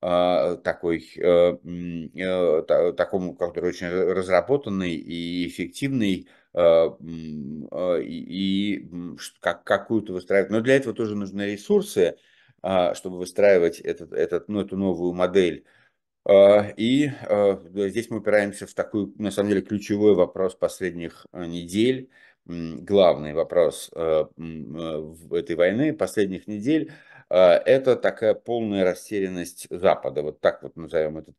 а, 0.03 0.55
такой, 0.57 1.07
э, 1.15 1.57
э, 2.15 2.93
такому, 2.97 3.35
который 3.35 3.69
очень 3.69 3.87
разработанный 3.87 4.95
и 4.95 5.47
эффективный, 5.47 6.27
а, 6.53 6.97
а, 7.69 7.97
и 7.99 8.87
как, 9.41 9.63
какую-то 9.63 10.13
выстраивать. 10.13 10.49
Но 10.49 10.61
для 10.61 10.77
этого 10.77 10.95
тоже 10.95 11.15
нужны 11.15 11.51
ресурсы, 11.53 12.17
чтобы 12.93 13.17
выстраивать 13.17 13.79
этот, 13.79 14.13
этот, 14.13 14.47
ну, 14.47 14.61
эту 14.61 14.75
новую 14.77 15.13
модель. 15.13 15.65
И 16.29 17.11
здесь 17.73 18.09
мы 18.09 18.17
упираемся 18.17 18.67
в 18.67 18.73
такой, 18.73 19.11
на 19.17 19.31
самом 19.31 19.49
деле, 19.49 19.61
ключевой 19.61 20.13
вопрос 20.13 20.53
последних 20.53 21.25
недель, 21.33 22.09
главный 22.45 23.33
вопрос 23.33 23.89
этой 23.91 25.55
войны 25.55 25.93
последних 25.93 26.47
недель– 26.47 26.91
а, 27.33 27.55
это 27.65 27.95
такая 27.95 28.33
полная 28.33 28.83
растерянность 28.83 29.67
Запада, 29.69 30.21
вот 30.21 30.41
так 30.41 30.61
вот 30.63 30.75
назовем 30.75 31.17
этот, 31.17 31.37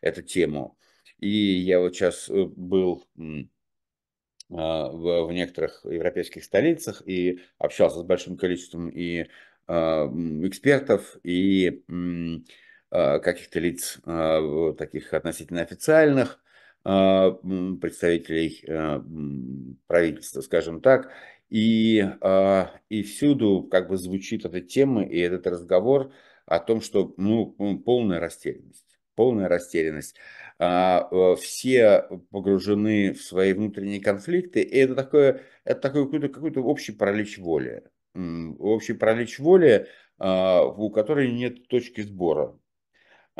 эту 0.00 0.22
тему. 0.22 0.76
И 1.18 1.28
я 1.28 1.78
вот 1.78 1.94
сейчас 1.94 2.28
э, 2.28 2.44
был 2.44 3.06
а, 4.50 4.90
в, 4.90 5.30
некоторых 5.30 5.84
европейских 5.84 6.42
столицах 6.42 7.02
и 7.06 7.40
общался 7.58 8.00
с 8.00 8.02
большим 8.02 8.36
количеством 8.36 8.88
и 8.88 9.28
а, 9.68 10.08
экспертов, 10.42 11.16
и 11.22 11.84
каких-то 12.90 13.60
лиц 13.60 13.98
таких 14.78 15.12
относительно 15.12 15.62
официальных, 15.62 16.40
представителей 16.82 18.64
правительства, 19.86 20.40
скажем 20.40 20.80
так, 20.80 21.10
и, 21.50 22.04
а, 22.20 22.72
и 22.88 23.02
всюду 23.02 23.66
как 23.70 23.88
бы 23.88 23.96
звучит 23.96 24.44
эта 24.44 24.60
тема 24.60 25.02
и 25.02 25.18
этот 25.18 25.46
разговор 25.46 26.12
о 26.46 26.58
том, 26.60 26.80
что 26.80 27.14
ну, 27.16 27.54
полная 27.84 28.20
растерянность. 28.20 28.84
Полная 29.14 29.48
растерянность. 29.48 30.16
А, 30.58 31.08
э, 31.10 31.36
все 31.36 32.08
погружены 32.30 33.12
в 33.12 33.22
свои 33.22 33.52
внутренние 33.52 34.00
конфликты, 34.00 34.62
и 34.62 34.76
это 34.76 34.94
такое, 34.94 35.42
это 35.64 35.80
такой 35.80 36.04
какой-то, 36.04 36.28
какой-то 36.28 36.60
общий 36.62 36.92
паралич 36.92 37.38
воли. 37.38 37.84
Общий 38.14 38.94
паралич 38.94 39.38
воли, 39.38 39.88
а, 40.18 40.64
у 40.64 40.90
которой 40.90 41.32
нет 41.32 41.68
точки 41.68 42.02
сбора. 42.02 42.58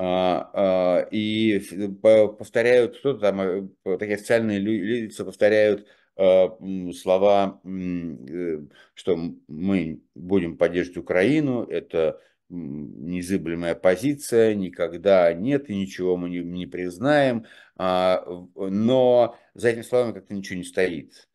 И 0.01 1.91
повторяют, 2.03 2.99
кто-то 2.99 3.19
там, 3.19 3.41
э, 3.41 3.69
такие 3.99 4.15
официальные 4.15 4.61
лица 4.61 5.25
повторяют 5.25 5.89
Э, 6.19 6.49
слова, 6.95 7.61
э, 7.65 8.59
что 8.95 9.17
мы 9.47 10.03
будем 10.17 10.57
поддерживать 10.59 10.99
Украину, 10.99 11.63
это 11.63 12.21
незыблемая 12.49 13.77
позиция, 13.77 14.55
никогда 14.57 15.33
нет 15.33 15.71
и 15.71 15.77
ничего 15.77 16.17
мы 16.17 16.29
не, 16.31 16.39
не 16.41 16.67
признаем, 16.67 17.45
а, 17.77 18.25
но 18.57 19.39
за 19.55 19.69
этими 19.69 19.83
словами 19.83 20.13
как-то 20.15 20.35
ничего 20.35 20.57
не 20.59 20.65
стоит. 20.65 21.29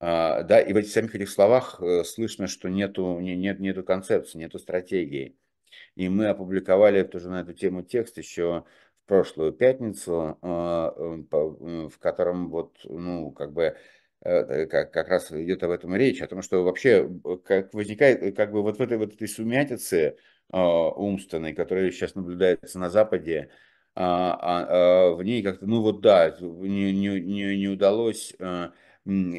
А, 0.00 0.42
да, 0.44 0.60
и 0.60 0.72
в 0.72 0.76
этих 0.76 0.90
самих 0.92 1.14
этих 1.16 1.30
словах 1.30 1.80
э, 1.82 2.04
слышно, 2.04 2.46
что 2.46 2.68
нету, 2.68 3.18
нет, 3.20 3.58
нету 3.58 3.82
концепции, 3.82 4.38
нету 4.38 4.60
стратегии. 4.60 5.36
И 5.98 6.08
мы 6.08 6.28
опубликовали 6.28 7.02
тоже 7.02 7.28
на 7.28 7.40
эту 7.40 7.52
тему 7.54 7.82
текст 7.82 8.18
еще 8.18 8.64
прошлую 9.06 9.52
пятницу, 9.52 10.38
а, 10.42 10.94
э, 10.96 11.24
э, 11.28 11.88
в 11.88 11.98
котором 11.98 12.50
вот, 12.50 12.76
ну, 12.84 13.32
как 13.32 13.52
бы 13.52 13.74
э, 14.20 14.66
как, 14.66 14.92
как 14.92 15.08
раз 15.08 15.32
идет 15.32 15.64
об 15.64 15.72
этом 15.72 15.96
речь, 15.96 16.22
о 16.22 16.28
том, 16.28 16.40
что 16.42 16.62
вообще 16.62 17.10
как 17.44 17.74
возникает, 17.74 18.36
как 18.36 18.52
бы 18.52 18.62
вот 18.62 18.78
в 18.78 18.80
этой, 18.80 18.96
вот 18.96 19.14
этой 19.14 19.26
сумятице 19.26 20.16
а, 20.52 20.88
умственной, 20.90 21.52
которая 21.52 21.90
сейчас 21.90 22.14
наблюдается 22.14 22.78
на 22.78 22.90
Западе, 22.90 23.50
а, 23.96 25.10
в 25.14 25.22
ней 25.24 25.42
как-то, 25.42 25.66
ну 25.66 25.82
вот 25.82 26.00
да, 26.00 26.36
не, 26.40 26.92
не, 26.92 27.20
не, 27.20 27.56
не 27.58 27.66
удалось 27.66 28.36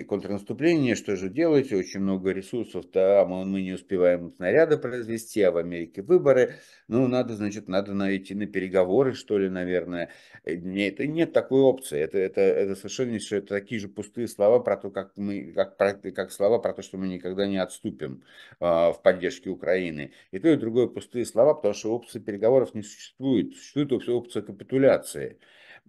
контрнаступление, 0.07 0.95
что 0.95 1.15
же 1.15 1.29
делать, 1.29 1.71
очень 1.71 1.99
много 1.99 2.31
ресурсов, 2.31 2.85
да, 2.91 3.23
мы, 3.25 3.61
не 3.61 3.73
успеваем 3.73 4.33
снаряды 4.35 4.77
произвести, 4.77 5.43
а 5.43 5.51
в 5.51 5.57
Америке 5.57 6.01
выборы, 6.01 6.55
ну, 6.87 7.07
надо, 7.07 7.35
значит, 7.35 7.67
надо 7.67 7.93
найти 7.93 8.33
на 8.33 8.47
переговоры, 8.47 9.13
что 9.13 9.37
ли, 9.37 9.47
наверное. 9.47 10.09
Э, 10.43 10.55
нет, 10.55 10.97
нет 10.99 11.33
такой 11.33 11.61
опции, 11.61 11.99
это, 11.99 12.17
это, 12.17 12.41
это 12.41 12.75
совершенно 12.75 13.15
это 13.15 13.47
такие 13.47 13.79
же 13.79 13.89
пустые 13.89 14.27
слова 14.27 14.59
про 14.59 14.75
то, 14.75 14.89
как 14.89 15.11
мы, 15.15 15.53
как, 15.53 15.77
как 15.77 16.31
слова 16.31 16.57
про 16.57 16.73
то, 16.73 16.81
что 16.81 16.97
мы 16.97 17.07
никогда 17.07 17.45
не 17.45 17.57
отступим 17.57 18.23
а, 18.59 18.91
в 18.91 19.03
поддержке 19.03 19.51
Украины. 19.51 20.13
И 20.31 20.39
то, 20.39 20.49
и 20.49 20.57
другое 20.57 20.87
пустые 20.87 21.25
слова, 21.25 21.53
потому 21.53 21.75
что 21.75 21.93
опции 21.93 22.19
переговоров 22.19 22.73
не 22.73 22.81
существует, 22.81 23.55
существует 23.55 23.91
опция 24.09 24.41
капитуляции. 24.41 25.37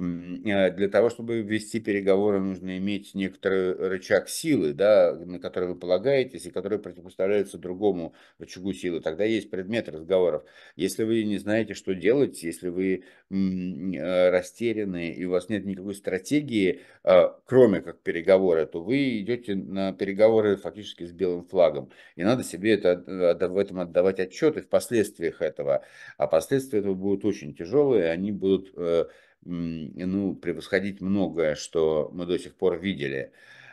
Э, 0.00 0.70
для 0.70 0.88
того, 0.88 1.10
чтобы 1.10 1.42
вести 1.42 1.78
переговоры, 1.78 2.40
нужно 2.40 2.78
иметь 2.78 3.14
некоторый 3.14 3.74
рычаг 3.74 4.28
силы, 4.28 4.72
да, 4.72 5.14
на 5.14 5.38
который 5.38 5.68
вы 5.68 5.76
полагаетесь, 5.76 6.46
и 6.46 6.50
который 6.50 6.78
противопоставляется 6.78 7.58
другому 7.58 8.14
рычагу 8.38 8.72
силы. 8.72 9.00
Тогда 9.00 9.24
есть 9.24 9.50
предмет 9.50 9.88
разговоров. 9.88 10.44
Если 10.76 11.04
вы 11.04 11.24
не 11.24 11.38
знаете, 11.38 11.74
что 11.74 11.94
делать, 11.94 12.42
если 12.42 12.68
вы 12.68 13.04
э, 13.30 14.30
растеряны, 14.30 15.10
и 15.12 15.24
у 15.26 15.30
вас 15.30 15.48
нет 15.50 15.66
никакой 15.66 15.94
стратегии, 15.94 16.80
а, 17.04 17.38
кроме 17.44 17.80
как 17.80 18.00
переговоры, 18.00 18.66
то 18.66 18.82
вы 18.82 19.20
идете 19.20 19.54
на 19.54 19.92
переговоры 19.92 20.56
фактически 20.56 21.04
с 21.04 21.12
белым 21.12 21.44
флагом. 21.44 21.90
И 22.16 22.24
надо 22.24 22.42
себе 22.42 22.72
это, 22.72 23.02
в 23.48 23.58
этом 23.58 23.80
отдавать 23.80 24.18
отчеты 24.20 24.62
в 24.62 24.68
последствиях 24.68 25.42
этого. 25.42 25.84
А 26.16 26.26
последствия 26.26 26.78
этого 26.80 26.94
будут 26.94 27.24
очень 27.24 27.54
тяжелые, 27.54 28.10
они 28.10 28.32
будут 28.32 28.72
э, 28.76 29.06
ну, 29.44 30.34
превосходить 30.34 31.00
многое, 31.00 31.54
что 31.54 32.10
мы 32.12 32.26
до 32.26 32.38
сих 32.38 32.54
пор 32.54 32.78
видели. 32.78 33.32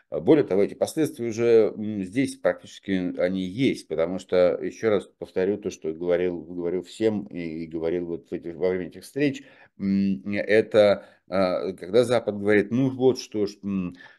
Более 0.09 0.45
того, 0.45 0.63
эти 0.63 0.73
последствия 0.73 1.27
уже 1.27 1.73
здесь 2.05 2.37
практически 2.37 3.19
они 3.19 3.43
есть, 3.43 3.89
потому 3.89 4.19
что, 4.19 4.57
еще 4.61 4.87
раз 4.87 5.09
повторю 5.19 5.57
то, 5.57 5.69
что 5.69 5.91
говорил, 5.91 6.39
говорю 6.43 6.81
всем 6.81 7.25
и, 7.25 7.65
говорил 7.65 8.05
вот 8.05 8.29
в 8.29 8.33
этих, 8.33 8.55
во 8.55 8.69
время 8.69 8.87
этих 8.87 9.03
встреч, 9.03 9.43
это 9.77 11.05
а, 11.29 11.73
когда 11.73 12.05
Запад 12.05 12.39
говорит, 12.39 12.71
ну 12.71 12.89
вот 12.89 13.19
что 13.19 13.45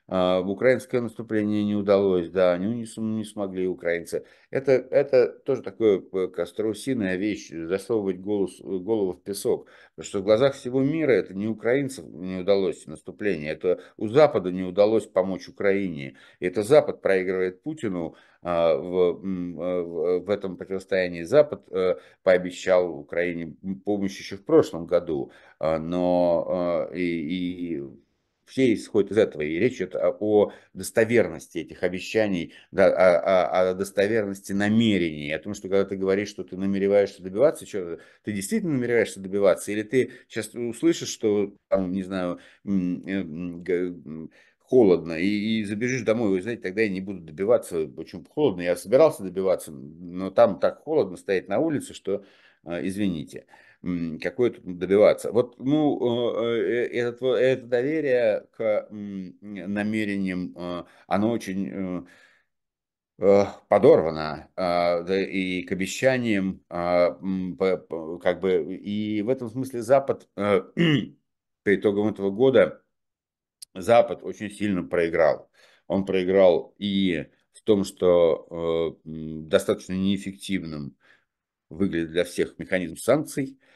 украинское 0.08 1.02
наступление 1.02 1.64
не 1.64 1.74
удалось, 1.74 2.30
да, 2.30 2.54
они 2.54 2.66
не, 2.68 3.16
не 3.16 3.24
смогли 3.24 3.66
украинцы. 3.66 4.24
Это, 4.50 4.72
это 4.72 5.28
тоже 5.28 5.62
такое 5.62 6.02
страусиная 6.46 7.16
вещь, 7.16 7.50
засовывать 7.50 8.18
голос, 8.18 8.58
голову 8.60 9.12
в 9.12 9.22
песок. 9.22 9.68
Потому 9.94 10.06
что 10.06 10.20
в 10.20 10.24
глазах 10.24 10.54
всего 10.54 10.80
мира 10.80 11.12
это 11.12 11.34
не 11.34 11.46
украинцев 11.46 12.06
не 12.06 12.40
удалось 12.40 12.86
наступление, 12.86 13.52
это 13.52 13.80
у 13.98 14.08
Запада 14.08 14.50
не 14.50 14.62
удалось 14.62 15.06
помочь 15.06 15.46
Украине. 15.48 16.16
Это 16.40 16.62
Запад 16.62 17.02
проигрывает 17.02 17.62
Путину 17.62 18.16
а, 18.40 18.76
в, 18.76 20.20
в 20.20 20.30
этом 20.30 20.56
противостоянии. 20.56 21.24
Запад 21.24 21.64
э, 21.70 21.96
пообещал 22.22 22.98
Украине 22.98 23.56
помощь 23.84 24.18
еще 24.18 24.36
в 24.36 24.44
прошлом 24.44 24.86
году, 24.86 25.32
но 25.60 26.88
и, 26.94 27.02
и 27.02 27.82
все 28.48 28.72
исходят 28.74 29.12
из 29.12 29.18
этого. 29.18 29.42
И 29.42 29.58
речь 29.58 29.76
идет 29.76 29.94
о 29.94 30.52
достоверности 30.72 31.58
этих 31.58 31.82
обещаний, 31.82 32.54
да, 32.70 32.86
о, 32.86 33.18
о, 33.18 33.70
о 33.70 33.74
достоверности 33.74 34.52
намерений, 34.52 35.32
о 35.32 35.38
том, 35.38 35.54
что 35.54 35.68
когда 35.68 35.84
ты 35.84 35.96
говоришь, 35.96 36.30
что 36.30 36.44
ты 36.44 36.56
намереваешься 36.56 37.22
добиваться, 37.22 37.66
что 37.66 37.98
ты 38.24 38.32
действительно 38.32 38.74
намереваешься 38.74 39.20
добиваться, 39.20 39.70
или 39.70 39.82
ты 39.82 40.12
сейчас 40.28 40.54
услышишь, 40.54 41.08
что, 41.08 41.54
там, 41.68 41.92
не 41.92 42.02
знаю, 42.02 42.38
э, 42.64 43.94
холодно, 44.58 45.14
и, 45.14 45.60
и 45.60 45.64
забежишь 45.64 46.02
домой, 46.02 46.30
вы 46.30 46.42
знаете, 46.42 46.62
тогда 46.62 46.82
я 46.82 46.88
не 46.88 47.00
буду 47.00 47.20
добиваться, 47.20 47.86
почему 47.86 48.24
холодно, 48.28 48.62
я 48.62 48.76
собирался 48.76 49.22
добиваться, 49.22 49.72
но 49.72 50.30
там 50.30 50.58
так 50.58 50.80
холодно 50.80 51.16
стоять 51.16 51.48
на 51.48 51.58
улице, 51.58 51.94
что, 51.94 52.24
э, 52.64 52.86
извините. 53.82 54.22
какое-то 54.22 54.60
добиваться. 54.62 55.32
Вот, 55.32 55.58
ну, 55.58 56.32
это, 56.40 57.26
это 57.34 57.66
доверие 57.66 58.46
к 58.56 58.88
намерениям, 58.90 60.86
оно 61.06 61.30
очень 61.30 62.06
подорвано 63.16 64.48
и 65.08 65.62
к 65.62 65.72
обещаниям, 65.72 66.62
как 66.68 68.40
бы, 68.40 68.76
и 68.76 69.22
в 69.22 69.28
этом 69.28 69.48
смысле 69.50 69.82
Запад 69.82 70.28
по 70.34 71.74
итогам 71.74 72.08
этого 72.08 72.30
года 72.30 72.82
Запад 73.74 74.20
очень 74.22 74.50
сильно 74.50 74.82
проиграл. 74.82 75.50
Он 75.86 76.04
проиграл 76.04 76.74
и 76.78 77.26
в 77.52 77.62
том, 77.62 77.84
что 77.84 79.00
э, 79.04 79.08
достаточно 79.08 79.94
неэффективным 79.94 80.96
выглядит 81.68 82.10
для 82.10 82.24
всех 82.24 82.58
механизм 82.58 82.96
санкций, 82.96 83.58
а, 83.60 83.67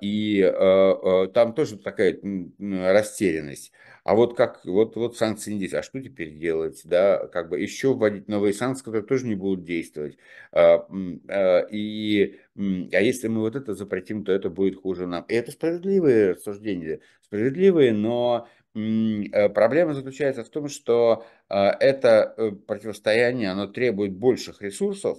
и 0.00 0.42
а, 0.42 1.24
а, 1.24 1.28
там 1.28 1.54
тоже 1.54 1.78
такая 1.78 2.18
растерянность. 2.58 3.72
А 4.04 4.14
вот 4.14 4.36
как, 4.36 4.64
вот, 4.64 4.96
вот 4.96 5.16
санкции 5.16 5.52
не 5.52 5.58
действуют, 5.60 5.84
а 5.84 5.88
что 5.88 6.00
теперь 6.00 6.36
делать, 6.36 6.82
да, 6.84 7.26
как 7.26 7.48
бы 7.48 7.58
еще 7.58 7.94
вводить 7.94 8.28
новые 8.28 8.52
санкции, 8.54 8.84
которые 8.84 9.06
тоже 9.06 9.26
не 9.26 9.34
будут 9.34 9.64
действовать. 9.64 10.16
И, 10.54 12.38
а 12.54 13.00
если 13.00 13.28
мы 13.28 13.40
вот 13.40 13.56
это 13.56 13.74
запретим, 13.74 14.24
то 14.24 14.30
это 14.30 14.48
будет 14.48 14.80
хуже 14.80 15.06
нам. 15.06 15.24
И 15.28 15.34
это 15.34 15.50
справедливые 15.50 16.32
рассуждения, 16.32 17.00
справедливые, 17.22 17.92
но 17.92 18.46
проблема 18.74 19.94
заключается 19.94 20.44
в 20.44 20.50
том, 20.50 20.68
что 20.68 21.26
это 21.48 22.34
э, 22.36 22.50
противостояние, 22.52 23.50
оно 23.50 23.66
требует 23.66 24.12
больших 24.12 24.62
ресурсов, 24.62 25.18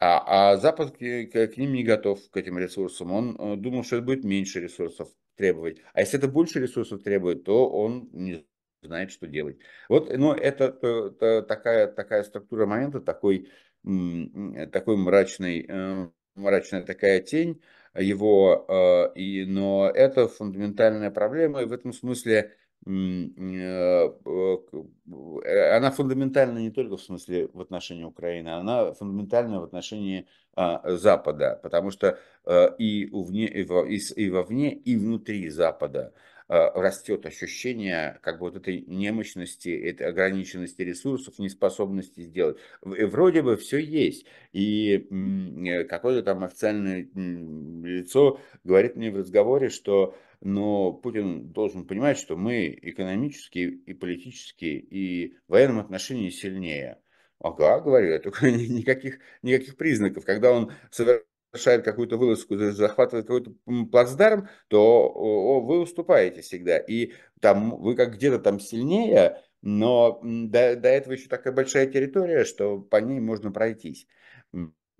а, 0.00 0.52
а 0.52 0.56
Запад 0.56 0.92
к, 0.92 0.98
к, 0.98 1.56
ним 1.58 1.74
не 1.74 1.84
готов, 1.84 2.18
к 2.30 2.36
этим 2.36 2.58
ресурсам. 2.58 3.12
Он 3.12 3.36
э, 3.38 3.56
думал, 3.56 3.84
что 3.84 3.96
это 3.96 4.06
будет 4.06 4.24
меньше 4.24 4.60
ресурсов 4.60 5.08
требовать. 5.36 5.82
А 5.92 6.00
если 6.00 6.18
это 6.18 6.26
больше 6.26 6.58
ресурсов 6.58 7.02
требует, 7.02 7.44
то 7.44 7.68
он 7.68 8.08
не 8.12 8.46
знает, 8.82 9.12
что 9.12 9.26
делать. 9.26 9.58
Вот, 9.90 10.10
но 10.16 10.34
это, 10.34 10.64
это, 10.64 10.86
это 11.14 11.42
такая, 11.42 11.86
такая 11.86 12.22
структура 12.22 12.64
момента, 12.64 13.00
такой, 13.00 13.50
такой 14.72 14.96
мрачный, 14.96 15.66
э, 15.68 16.08
мрачная 16.34 16.82
такая 16.82 17.20
тень 17.20 17.60
его, 17.94 18.64
э, 18.68 19.18
и, 19.18 19.44
но 19.44 19.90
это 19.94 20.28
фундаментальная 20.28 21.10
проблема, 21.10 21.62
и 21.62 21.66
в 21.66 21.72
этом 21.72 21.92
смысле 21.92 22.54
она 22.86 24.20
фундаментальна 25.90 26.58
не 26.58 26.70
только 26.70 26.96
в 26.96 27.02
смысле 27.02 27.48
в 27.52 27.60
отношении 27.60 28.04
Украины, 28.04 28.48
она 28.48 28.92
фундаментальна 28.94 29.60
в 29.60 29.64
отношении 29.64 30.26
а, 30.54 30.96
Запада, 30.96 31.60
потому 31.62 31.90
что 31.90 32.18
э, 32.46 32.68
и, 32.78 33.10
вне, 33.12 33.46
и, 33.46 33.64
во, 33.64 33.84
и 33.86 34.30
вовне, 34.30 34.72
и 34.72 34.96
внутри 34.96 35.50
Запада 35.50 36.14
растет 36.50 37.26
ощущение 37.26 38.18
как 38.22 38.40
бы 38.40 38.46
вот 38.46 38.56
этой 38.56 38.80
немощности, 38.80 39.68
этой 39.68 40.08
ограниченности 40.08 40.82
ресурсов, 40.82 41.38
неспособности 41.38 42.22
сделать. 42.22 42.56
И 42.84 43.04
вроде 43.04 43.42
бы 43.42 43.56
все 43.56 43.78
есть. 43.78 44.26
И 44.52 45.06
какое-то 45.88 46.24
там 46.24 46.42
официальное 46.42 47.06
лицо 47.14 48.40
говорит 48.64 48.96
мне 48.96 49.12
в 49.12 49.18
разговоре, 49.18 49.68
что 49.68 50.16
но 50.40 50.92
Путин 50.92 51.52
должен 51.52 51.86
понимать, 51.86 52.18
что 52.18 52.36
мы 52.36 52.78
экономически 52.82 53.58
и 53.58 53.94
политически 53.94 54.64
и 54.64 55.36
в 55.46 55.52
военном 55.52 55.78
отношении 55.78 56.30
сильнее. 56.30 56.98
Ага, 57.38 57.80
говорю, 57.80 58.20
только 58.20 58.50
никаких, 58.50 59.18
никаких 59.42 59.76
признаков. 59.76 60.24
Когда 60.24 60.52
он 60.52 60.72
совершает 60.90 61.84
какую-то 61.84 62.16
вылазку, 62.16 62.56
захватывает 62.56 63.26
какой-то 63.26 63.52
плацдарм, 63.90 64.48
то 64.68 65.10
вы 65.62 65.80
уступаете 65.80 66.42
всегда. 66.42 66.78
И 66.78 67.12
там 67.40 67.80
вы 67.80 67.94
как 67.94 68.14
где-то 68.14 68.38
там 68.38 68.60
сильнее, 68.60 69.42
но 69.62 70.20
до, 70.22 70.76
до 70.76 70.88
этого 70.88 71.12
еще 71.14 71.28
такая 71.28 71.52
большая 71.52 71.86
территория, 71.86 72.44
что 72.44 72.78
по 72.78 72.96
ней 72.96 73.20
можно 73.20 73.52
пройтись. 73.52 74.06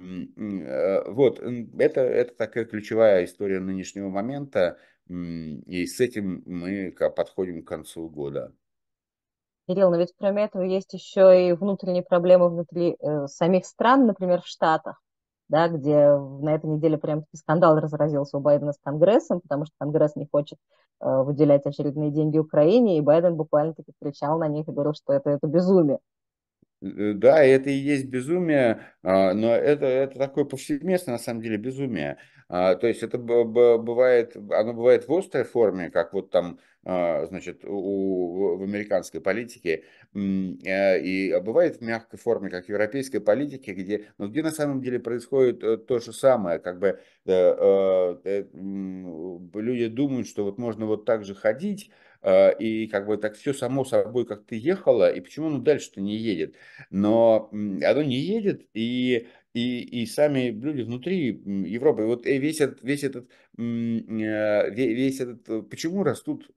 Э, 0.00 1.10
вот, 1.10 1.40
это, 1.40 2.00
это 2.00 2.34
такая 2.34 2.64
ключевая 2.64 3.24
история 3.24 3.60
нынешнего 3.60 4.08
момента. 4.08 4.78
И 5.10 5.86
с 5.86 5.98
этим 5.98 6.42
мы 6.46 6.92
подходим 6.92 7.64
к 7.64 7.68
концу 7.68 8.08
года. 8.08 8.52
Кирилл, 9.66 9.90
но 9.90 9.96
ведь 9.96 10.14
кроме 10.16 10.44
этого 10.44 10.62
есть 10.62 10.92
еще 10.94 11.48
и 11.48 11.52
внутренние 11.52 12.02
проблемы 12.02 12.48
внутри 12.48 12.96
э, 12.98 13.26
самих 13.26 13.66
стран, 13.66 14.06
например, 14.06 14.40
в 14.40 14.46
Штатах, 14.46 15.00
да, 15.48 15.68
где 15.68 16.16
на 16.16 16.54
этой 16.54 16.70
неделе 16.70 16.98
прям 16.98 17.24
скандал 17.34 17.78
разразился 17.78 18.38
у 18.38 18.40
Байдена 18.40 18.72
с 18.72 18.78
Конгрессом, 18.82 19.40
потому 19.40 19.66
что 19.66 19.74
Конгресс 19.78 20.16
не 20.16 20.26
хочет 20.30 20.58
э, 21.00 21.22
выделять 21.22 21.66
очередные 21.66 22.10
деньги 22.10 22.38
Украине, 22.38 22.98
и 22.98 23.00
Байден 23.00 23.36
буквально-таки 23.36 23.92
кричал 24.00 24.38
на 24.38 24.48
них 24.48 24.66
и 24.66 24.72
говорил, 24.72 24.94
что 24.94 25.12
это, 25.12 25.30
это 25.30 25.46
безумие. 25.46 25.98
Э, 26.82 27.12
да, 27.14 27.42
это 27.42 27.70
и 27.70 27.74
есть 27.74 28.06
безумие, 28.06 28.80
а, 29.02 29.34
но 29.34 29.48
это, 29.48 29.86
это 29.86 30.18
такое 30.18 30.44
повсеместное, 30.44 31.14
на 31.14 31.18
самом 31.18 31.42
деле, 31.42 31.56
безумие. 31.58 32.18
А, 32.52 32.74
то 32.74 32.88
есть 32.88 33.04
это 33.04 33.16
бывает, 33.16 34.36
оно 34.50 34.72
бывает 34.74 35.06
в 35.06 35.12
острой 35.14 35.44
форме, 35.44 35.88
как 35.88 36.12
вот 36.12 36.30
там, 36.30 36.58
а, 36.84 37.24
значит, 37.26 37.64
у, 37.64 38.56
в 38.58 38.62
американской 38.64 39.20
политике, 39.20 39.84
и 40.12 41.40
бывает 41.44 41.76
в 41.76 41.80
мягкой 41.80 42.18
форме, 42.18 42.50
как 42.50 42.66
в 42.66 42.68
европейской 42.68 43.20
политике, 43.20 43.72
где, 43.72 44.06
ну, 44.18 44.26
где 44.26 44.42
на 44.42 44.50
самом 44.50 44.80
деле 44.82 44.98
происходит 44.98 45.62
э, 45.62 45.76
то 45.76 46.00
же 46.00 46.12
самое, 46.12 46.58
как 46.58 46.80
бы 46.80 46.98
э, 47.24 48.44
люди 48.52 49.86
думают, 49.86 50.26
что 50.26 50.42
вот 50.44 50.58
можно 50.58 50.86
вот 50.86 51.04
так 51.04 51.24
же 51.24 51.36
ходить, 51.36 51.92
а, 52.22 52.50
и 52.50 52.86
как 52.86 53.06
бы 53.06 53.16
так 53.16 53.34
все 53.34 53.54
само 53.54 53.84
собой 53.84 54.26
как 54.26 54.44
ты 54.44 54.56
ехала, 54.56 55.10
и 55.10 55.20
почему 55.20 55.46
оно 55.46 55.58
дальше-то 55.58 56.00
не 56.00 56.16
едет. 56.16 56.54
Но 56.90 57.48
оно 57.52 58.02
не 58.02 58.16
едет, 58.16 58.66
и, 58.74 59.28
и, 59.52 60.02
и 60.02 60.06
сами 60.06 60.50
люди 60.50 60.82
внутри 60.82 61.42
Европы, 61.66 62.04
вот 62.04 62.26
э, 62.26 62.38
весь 62.38 62.60
этот, 62.60 62.82
весь 62.82 63.02
этот, 63.02 63.28
э, 63.58 63.62
весь 63.62 65.20
этот, 65.20 65.48
э, 65.48 65.62
почему 65.62 66.04
растут 66.04 66.50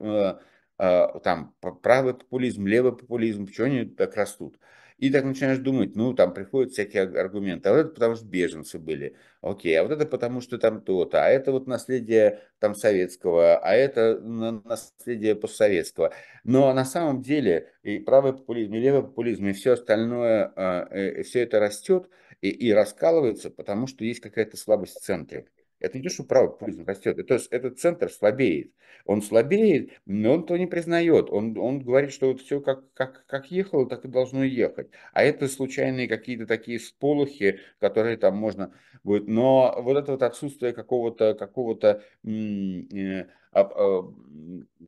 там 0.77 1.55
правый 1.81 2.13
популизм, 2.15 2.65
левый 2.65 2.95
популизм, 2.95 3.45
почему 3.45 3.67
они 3.67 3.85
так 3.85 4.15
растут? 4.15 4.59
И 4.97 5.09
так 5.09 5.23
начинаешь 5.23 5.59
думать, 5.59 5.95
ну, 5.95 6.13
там 6.13 6.33
приходят 6.33 6.71
всякие 6.71 7.03
аргументы. 7.03 7.69
А 7.69 7.73
вот 7.73 7.79
это 7.79 7.89
потому 7.89 8.15
что 8.15 8.25
беженцы 8.25 8.79
были. 8.79 9.15
Окей, 9.41 9.77
а 9.79 9.83
вот 9.83 9.91
это 9.91 10.05
потому 10.05 10.39
что 10.41 10.57
там 10.57 10.81
то-то. 10.81 11.25
А 11.25 11.29
это 11.29 11.51
вот 11.51 11.67
наследие 11.67 12.41
там 12.59 12.75
советского, 12.75 13.57
а 13.57 13.73
это 13.73 14.19
наследие 14.19 15.35
постсоветского. 15.35 16.13
Но 16.43 16.73
на 16.73 16.85
самом 16.85 17.21
деле 17.21 17.71
и 17.83 17.99
правый 17.99 18.33
популизм, 18.33 18.73
и 18.75 18.79
левый 18.79 19.03
популизм, 19.03 19.47
и 19.47 19.53
все 19.53 19.73
остальное, 19.73 21.23
все 21.23 21.41
это 21.41 21.59
растет 21.59 22.09
и, 22.43 22.49
и 22.49 22.71
раскалывается, 22.73 23.49
потому 23.49 23.87
что 23.87 24.03
есть 24.05 24.19
какая-то 24.19 24.57
слабость 24.57 24.97
в 24.97 25.01
центре. 25.01 25.47
Это 25.83 25.97
не 25.97 26.03
то, 26.03 26.09
что 26.09 26.23
правый 26.23 26.49
популизм 26.49 26.85
растет, 26.85 27.19
это, 27.19 27.37
этот 27.51 27.77
центр 27.77 28.09
слабеет. 28.09 28.71
Он 29.05 29.21
слабеет, 29.21 29.91
но 30.05 30.35
он 30.35 30.45
то 30.45 30.55
не 30.55 30.65
признает. 30.65 31.29
Он, 31.29 31.57
он 31.57 31.81
говорит, 31.81 32.13
что 32.13 32.27
вот 32.27 32.39
все 32.39 32.61
как, 32.61 32.91
как, 32.93 33.25
как 33.27 33.51
ехало, 33.51 33.87
так 33.89 34.05
и 34.05 34.07
должно 34.07 34.45
ехать. 34.45 34.87
А 35.11 35.23
это 35.23 35.49
случайные 35.49 36.07
какие-то 36.07 36.45
такие 36.47 36.79
сполохи, 36.79 37.59
которые 37.79 38.15
там 38.15 38.37
можно 38.37 38.73
будет. 39.03 39.27
Но 39.27 39.75
вот 39.77 39.97
это 39.97 40.13
вот 40.13 40.23
отсутствие 40.23 40.71
какого-то 40.71 41.33
какого-то 41.33 42.01
э, 42.23 43.25
а, 43.51 44.03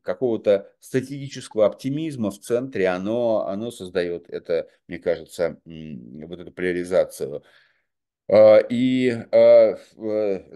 какого-то 0.02 0.72
стратегического 0.80 1.66
оптимизма 1.66 2.30
в 2.30 2.38
центре, 2.38 2.88
оно, 2.88 3.46
оно 3.46 3.70
создает 3.70 4.30
это, 4.30 4.68
мне 4.88 4.98
кажется, 4.98 5.60
вот 5.64 6.40
эту 6.40 6.52
поляризацию. 6.52 7.42
А, 8.28 8.58
и 8.58 9.10
а, 9.10 9.76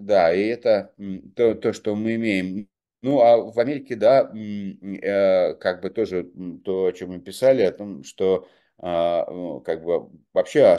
да, 0.00 0.34
и 0.34 0.46
это 0.46 0.92
то, 1.36 1.54
то, 1.54 1.72
что 1.72 1.94
мы 1.94 2.16
имеем. 2.16 2.68
Ну, 3.02 3.20
а 3.20 3.38
в 3.38 3.58
Америке, 3.58 3.96
да, 3.96 4.30
э, 4.34 5.54
как 5.54 5.80
бы 5.80 5.88
тоже 5.90 6.30
то, 6.64 6.86
о 6.86 6.92
чем 6.92 7.10
мы 7.10 7.20
писали, 7.20 7.62
о 7.62 7.72
том, 7.72 8.04
что 8.04 8.46
а, 8.78 9.24
ну, 9.30 9.60
как 9.60 9.82
бы 9.82 10.10
вообще 10.34 10.78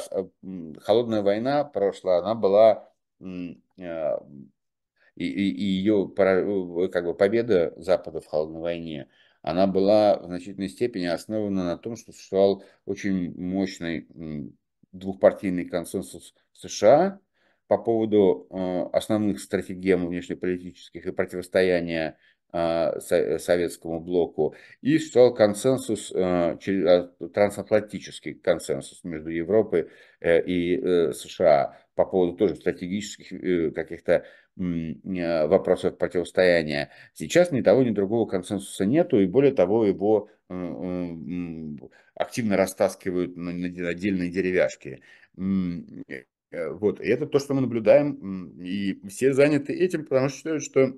холодная 0.82 1.22
война 1.24 1.64
прошла, 1.64 2.20
она 2.20 2.36
была 2.36 2.92
и, 3.20 3.56
и, 5.16 5.66
ее 5.66 6.10
как 6.16 7.06
бы 7.06 7.14
победа 7.16 7.74
Запада 7.78 8.22
в 8.22 8.28
холодной 8.28 8.62
войне, 8.62 9.08
она 9.42 9.66
была 9.66 10.20
в 10.20 10.26
значительной 10.26 10.70
степени 10.70 11.06
основана 11.06 11.64
на 11.66 11.78
том, 11.78 11.96
что 11.96 12.12
существовал 12.12 12.64
очень 12.86 13.34
мощный 13.40 14.08
двухпартийный 14.92 15.66
консенсус 15.66 16.34
в 16.54 16.58
США 16.58 17.20
по 17.68 17.78
поводу 17.78 18.48
э, 18.50 18.90
основных 18.94 19.40
стратегем 19.40 20.08
внешнеполитических 20.08 21.06
и 21.06 21.12
противостояния 21.12 22.18
э, 22.52 23.00
советскому 23.40 24.02
блоку, 24.02 24.56
и 24.82 24.98
существовал 24.98 25.34
консенсус, 25.34 26.12
э, 26.14 26.58
трансатлантический 27.34 28.34
консенсус 28.34 29.04
между 29.04 29.30
Европой 29.30 29.88
и 30.22 31.12
США 31.14 31.78
по 31.96 32.06
поводу 32.06 32.34
тоже 32.34 32.56
стратегических 32.56 33.32
э, 33.34 33.72
каких-то 33.72 34.14
э, 34.14 34.24
вопросов 34.56 35.98
противостояния. 35.98 36.90
Сейчас 37.14 37.52
ни 37.52 37.62
того, 37.62 37.84
ни 37.84 37.92
другого 37.92 38.26
консенсуса 38.28 38.86
нету, 38.86 39.20
и 39.20 39.26
более 39.26 39.54
того, 39.54 39.86
его 39.86 40.30
активно 42.16 42.58
растаскивают 42.58 43.36
на 43.38 43.52
отдельные 43.90 44.30
деревяшки. 44.30 45.02
Вот, 45.36 47.00
и 47.00 47.08
это 47.08 47.28
то, 47.28 47.40
что 47.40 47.54
мы 47.54 47.62
наблюдаем, 47.62 48.60
и 48.60 49.00
все 49.08 49.32
заняты 49.34 49.74
этим, 49.74 50.04
потому 50.04 50.28
что 50.28 50.38
считают, 50.38 50.64
что 50.64 50.94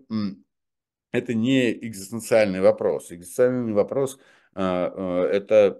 это 1.11 1.35
не 1.35 1.71
экзистенциальный 1.71 2.59
вопрос. 2.59 3.11
Экзистенциальный 3.11 3.73
вопрос 3.73 4.19
это 4.55 5.79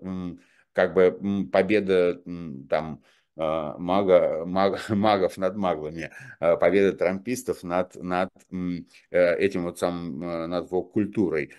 как 0.74 0.94
бы 0.94 1.48
победа 1.52 2.22
там 2.70 3.02
мага, 3.36 4.44
маг, 4.46 4.80
магов 4.90 5.38
над 5.38 5.56
маглами, 5.56 6.12
а, 6.40 6.56
победа 6.58 6.96
трампистов 6.96 7.64
над, 7.64 7.96
над 7.96 8.30
э, 8.52 9.36
этим 9.38 9.64
вот 9.64 9.80
самым, 9.80 10.24
э, 10.24 10.48
над 10.48 10.70
культурой. 10.70 11.52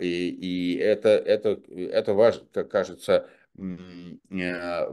И, 0.00 0.28
и 0.40 0.76
это, 0.76 1.08
это, 1.08 1.60
это 1.68 2.14
важно, 2.14 2.46
как 2.52 2.70
кажется, 2.70 3.28
э, 3.58 4.86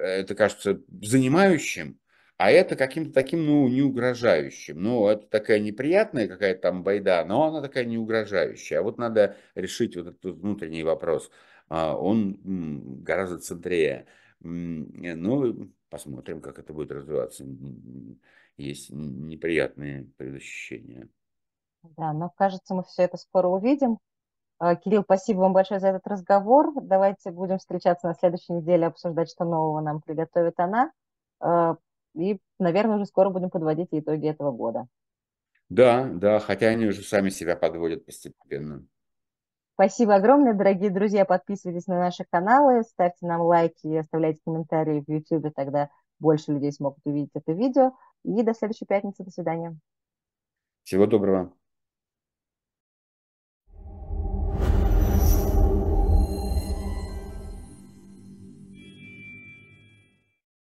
это 0.00 0.34
кажется 0.34 0.80
занимающим, 1.00 1.98
а 2.38 2.50
это 2.50 2.76
каким-то 2.76 3.12
таким, 3.12 3.46
ну, 3.46 3.68
не 3.68 3.82
угрожающим. 3.82 4.80
Ну, 4.80 5.08
это 5.08 5.26
такая 5.26 5.58
неприятная 5.58 6.28
какая-то 6.28 6.60
там 6.62 6.84
байда, 6.84 7.24
но 7.24 7.44
она 7.44 7.60
такая 7.60 7.84
не 7.84 7.98
угрожающая. 7.98 8.78
А 8.78 8.82
вот 8.82 8.96
надо 8.96 9.36
решить 9.56 9.96
вот 9.96 10.06
этот 10.06 10.24
внутренний 10.36 10.84
вопрос. 10.84 11.30
А, 11.68 11.96
он 11.96 13.02
гораздо 13.02 13.38
центрее. 13.38 14.06
Ну, 14.40 15.70
посмотрим, 15.90 16.40
как 16.40 16.58
это 16.58 16.72
будет 16.72 16.92
развиваться. 16.92 17.44
Есть 18.56 18.90
неприятные 18.90 20.10
предощущения. 20.16 21.08
Да, 21.96 22.12
но 22.12 22.30
кажется, 22.36 22.74
мы 22.74 22.82
все 22.84 23.02
это 23.02 23.16
скоро 23.16 23.48
увидим. 23.48 23.98
А, 24.58 24.74
Кирилл, 24.74 25.02
спасибо 25.04 25.38
вам 25.40 25.52
большое 25.52 25.78
за 25.78 25.88
этот 25.88 26.06
разговор. 26.06 26.72
Давайте 26.82 27.30
будем 27.30 27.58
встречаться 27.58 28.08
на 28.08 28.14
следующей 28.14 28.54
неделе, 28.54 28.86
обсуждать, 28.86 29.30
что 29.30 29.44
нового 29.44 29.80
нам 29.80 30.00
приготовит 30.00 30.58
она. 30.58 30.90
А, 31.40 31.76
и, 32.14 32.40
наверное, 32.58 32.96
уже 32.96 33.06
скоро 33.06 33.30
будем 33.30 33.50
подводить 33.50 33.88
итоги 33.92 34.26
этого 34.28 34.50
года. 34.50 34.88
Да, 35.68 36.08
да, 36.12 36.40
хотя 36.40 36.68
они 36.68 36.86
уже 36.86 37.02
сами 37.02 37.28
себя 37.28 37.54
подводят 37.54 38.04
постепенно. 38.04 38.84
Спасибо 39.80 40.16
огромное, 40.16 40.54
дорогие 40.54 40.90
друзья. 40.90 41.24
Подписывайтесь 41.24 41.86
на 41.86 42.00
наши 42.00 42.24
каналы, 42.28 42.82
ставьте 42.82 43.24
нам 43.24 43.42
лайки 43.42 43.86
и 43.86 43.96
оставляйте 43.96 44.40
комментарии 44.44 45.04
в 45.06 45.08
YouTube, 45.08 45.54
тогда 45.54 45.88
больше 46.18 46.50
людей 46.50 46.72
смогут 46.72 46.98
увидеть 47.04 47.30
это 47.34 47.52
видео. 47.52 47.92
И 48.24 48.42
до 48.42 48.54
следующей 48.54 48.86
пятницы. 48.86 49.22
До 49.22 49.30
свидания. 49.30 49.78
Всего 50.82 51.06
доброго. 51.06 51.52